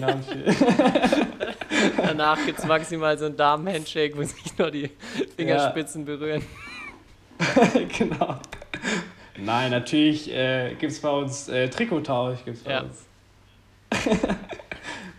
[1.98, 4.92] Danach gibt's maximal so einen Damen-Handshake, wo sich nur die
[5.36, 6.44] Fingerspitzen berühren.
[7.98, 8.38] genau.
[9.38, 12.44] Nein, natürlich äh, gibt es bei uns äh, Trikottausch.
[12.46, 12.82] Gibt's bei Ja.
[12.82, 13.06] uns.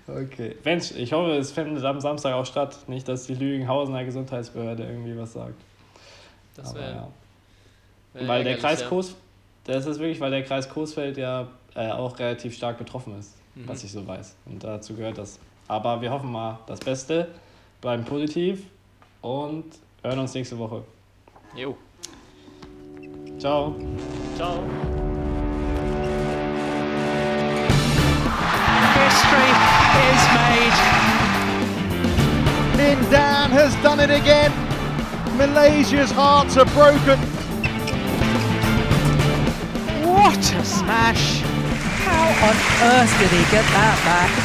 [0.07, 0.57] okay.
[0.64, 2.78] Mensch, ich hoffe, es findet am Samstag auch statt.
[2.88, 5.61] Nicht, dass die Lügenhausener Gesundheitsbehörde irgendwie was sagt.
[6.55, 6.90] Das wäre.
[6.94, 7.09] ja.
[8.14, 8.88] wär Weil der Kreis ja.
[8.88, 9.14] Coes,
[9.64, 13.68] das ist wirklich, weil der Kreis Coesfeld ja äh, auch relativ stark betroffen ist, Mhm.
[13.68, 14.34] was ich so weiß.
[14.46, 15.38] Und dazu gehört das.
[15.68, 17.28] Aber wir hoffen mal das Beste,
[17.80, 18.62] bleiben positiv
[19.22, 19.64] und
[20.02, 20.82] hören uns nächste Woche.
[21.57, 21.76] Jo.
[23.38, 23.74] Ciao.
[24.36, 24.62] Ciao.
[28.94, 29.50] History
[30.11, 30.76] is made.
[32.76, 34.52] Lin Dan has done it again.
[35.37, 37.18] Malaysia's hearts are broken.
[40.07, 41.41] What a smash!
[42.05, 42.57] How on
[42.93, 44.43] earth did he get that back?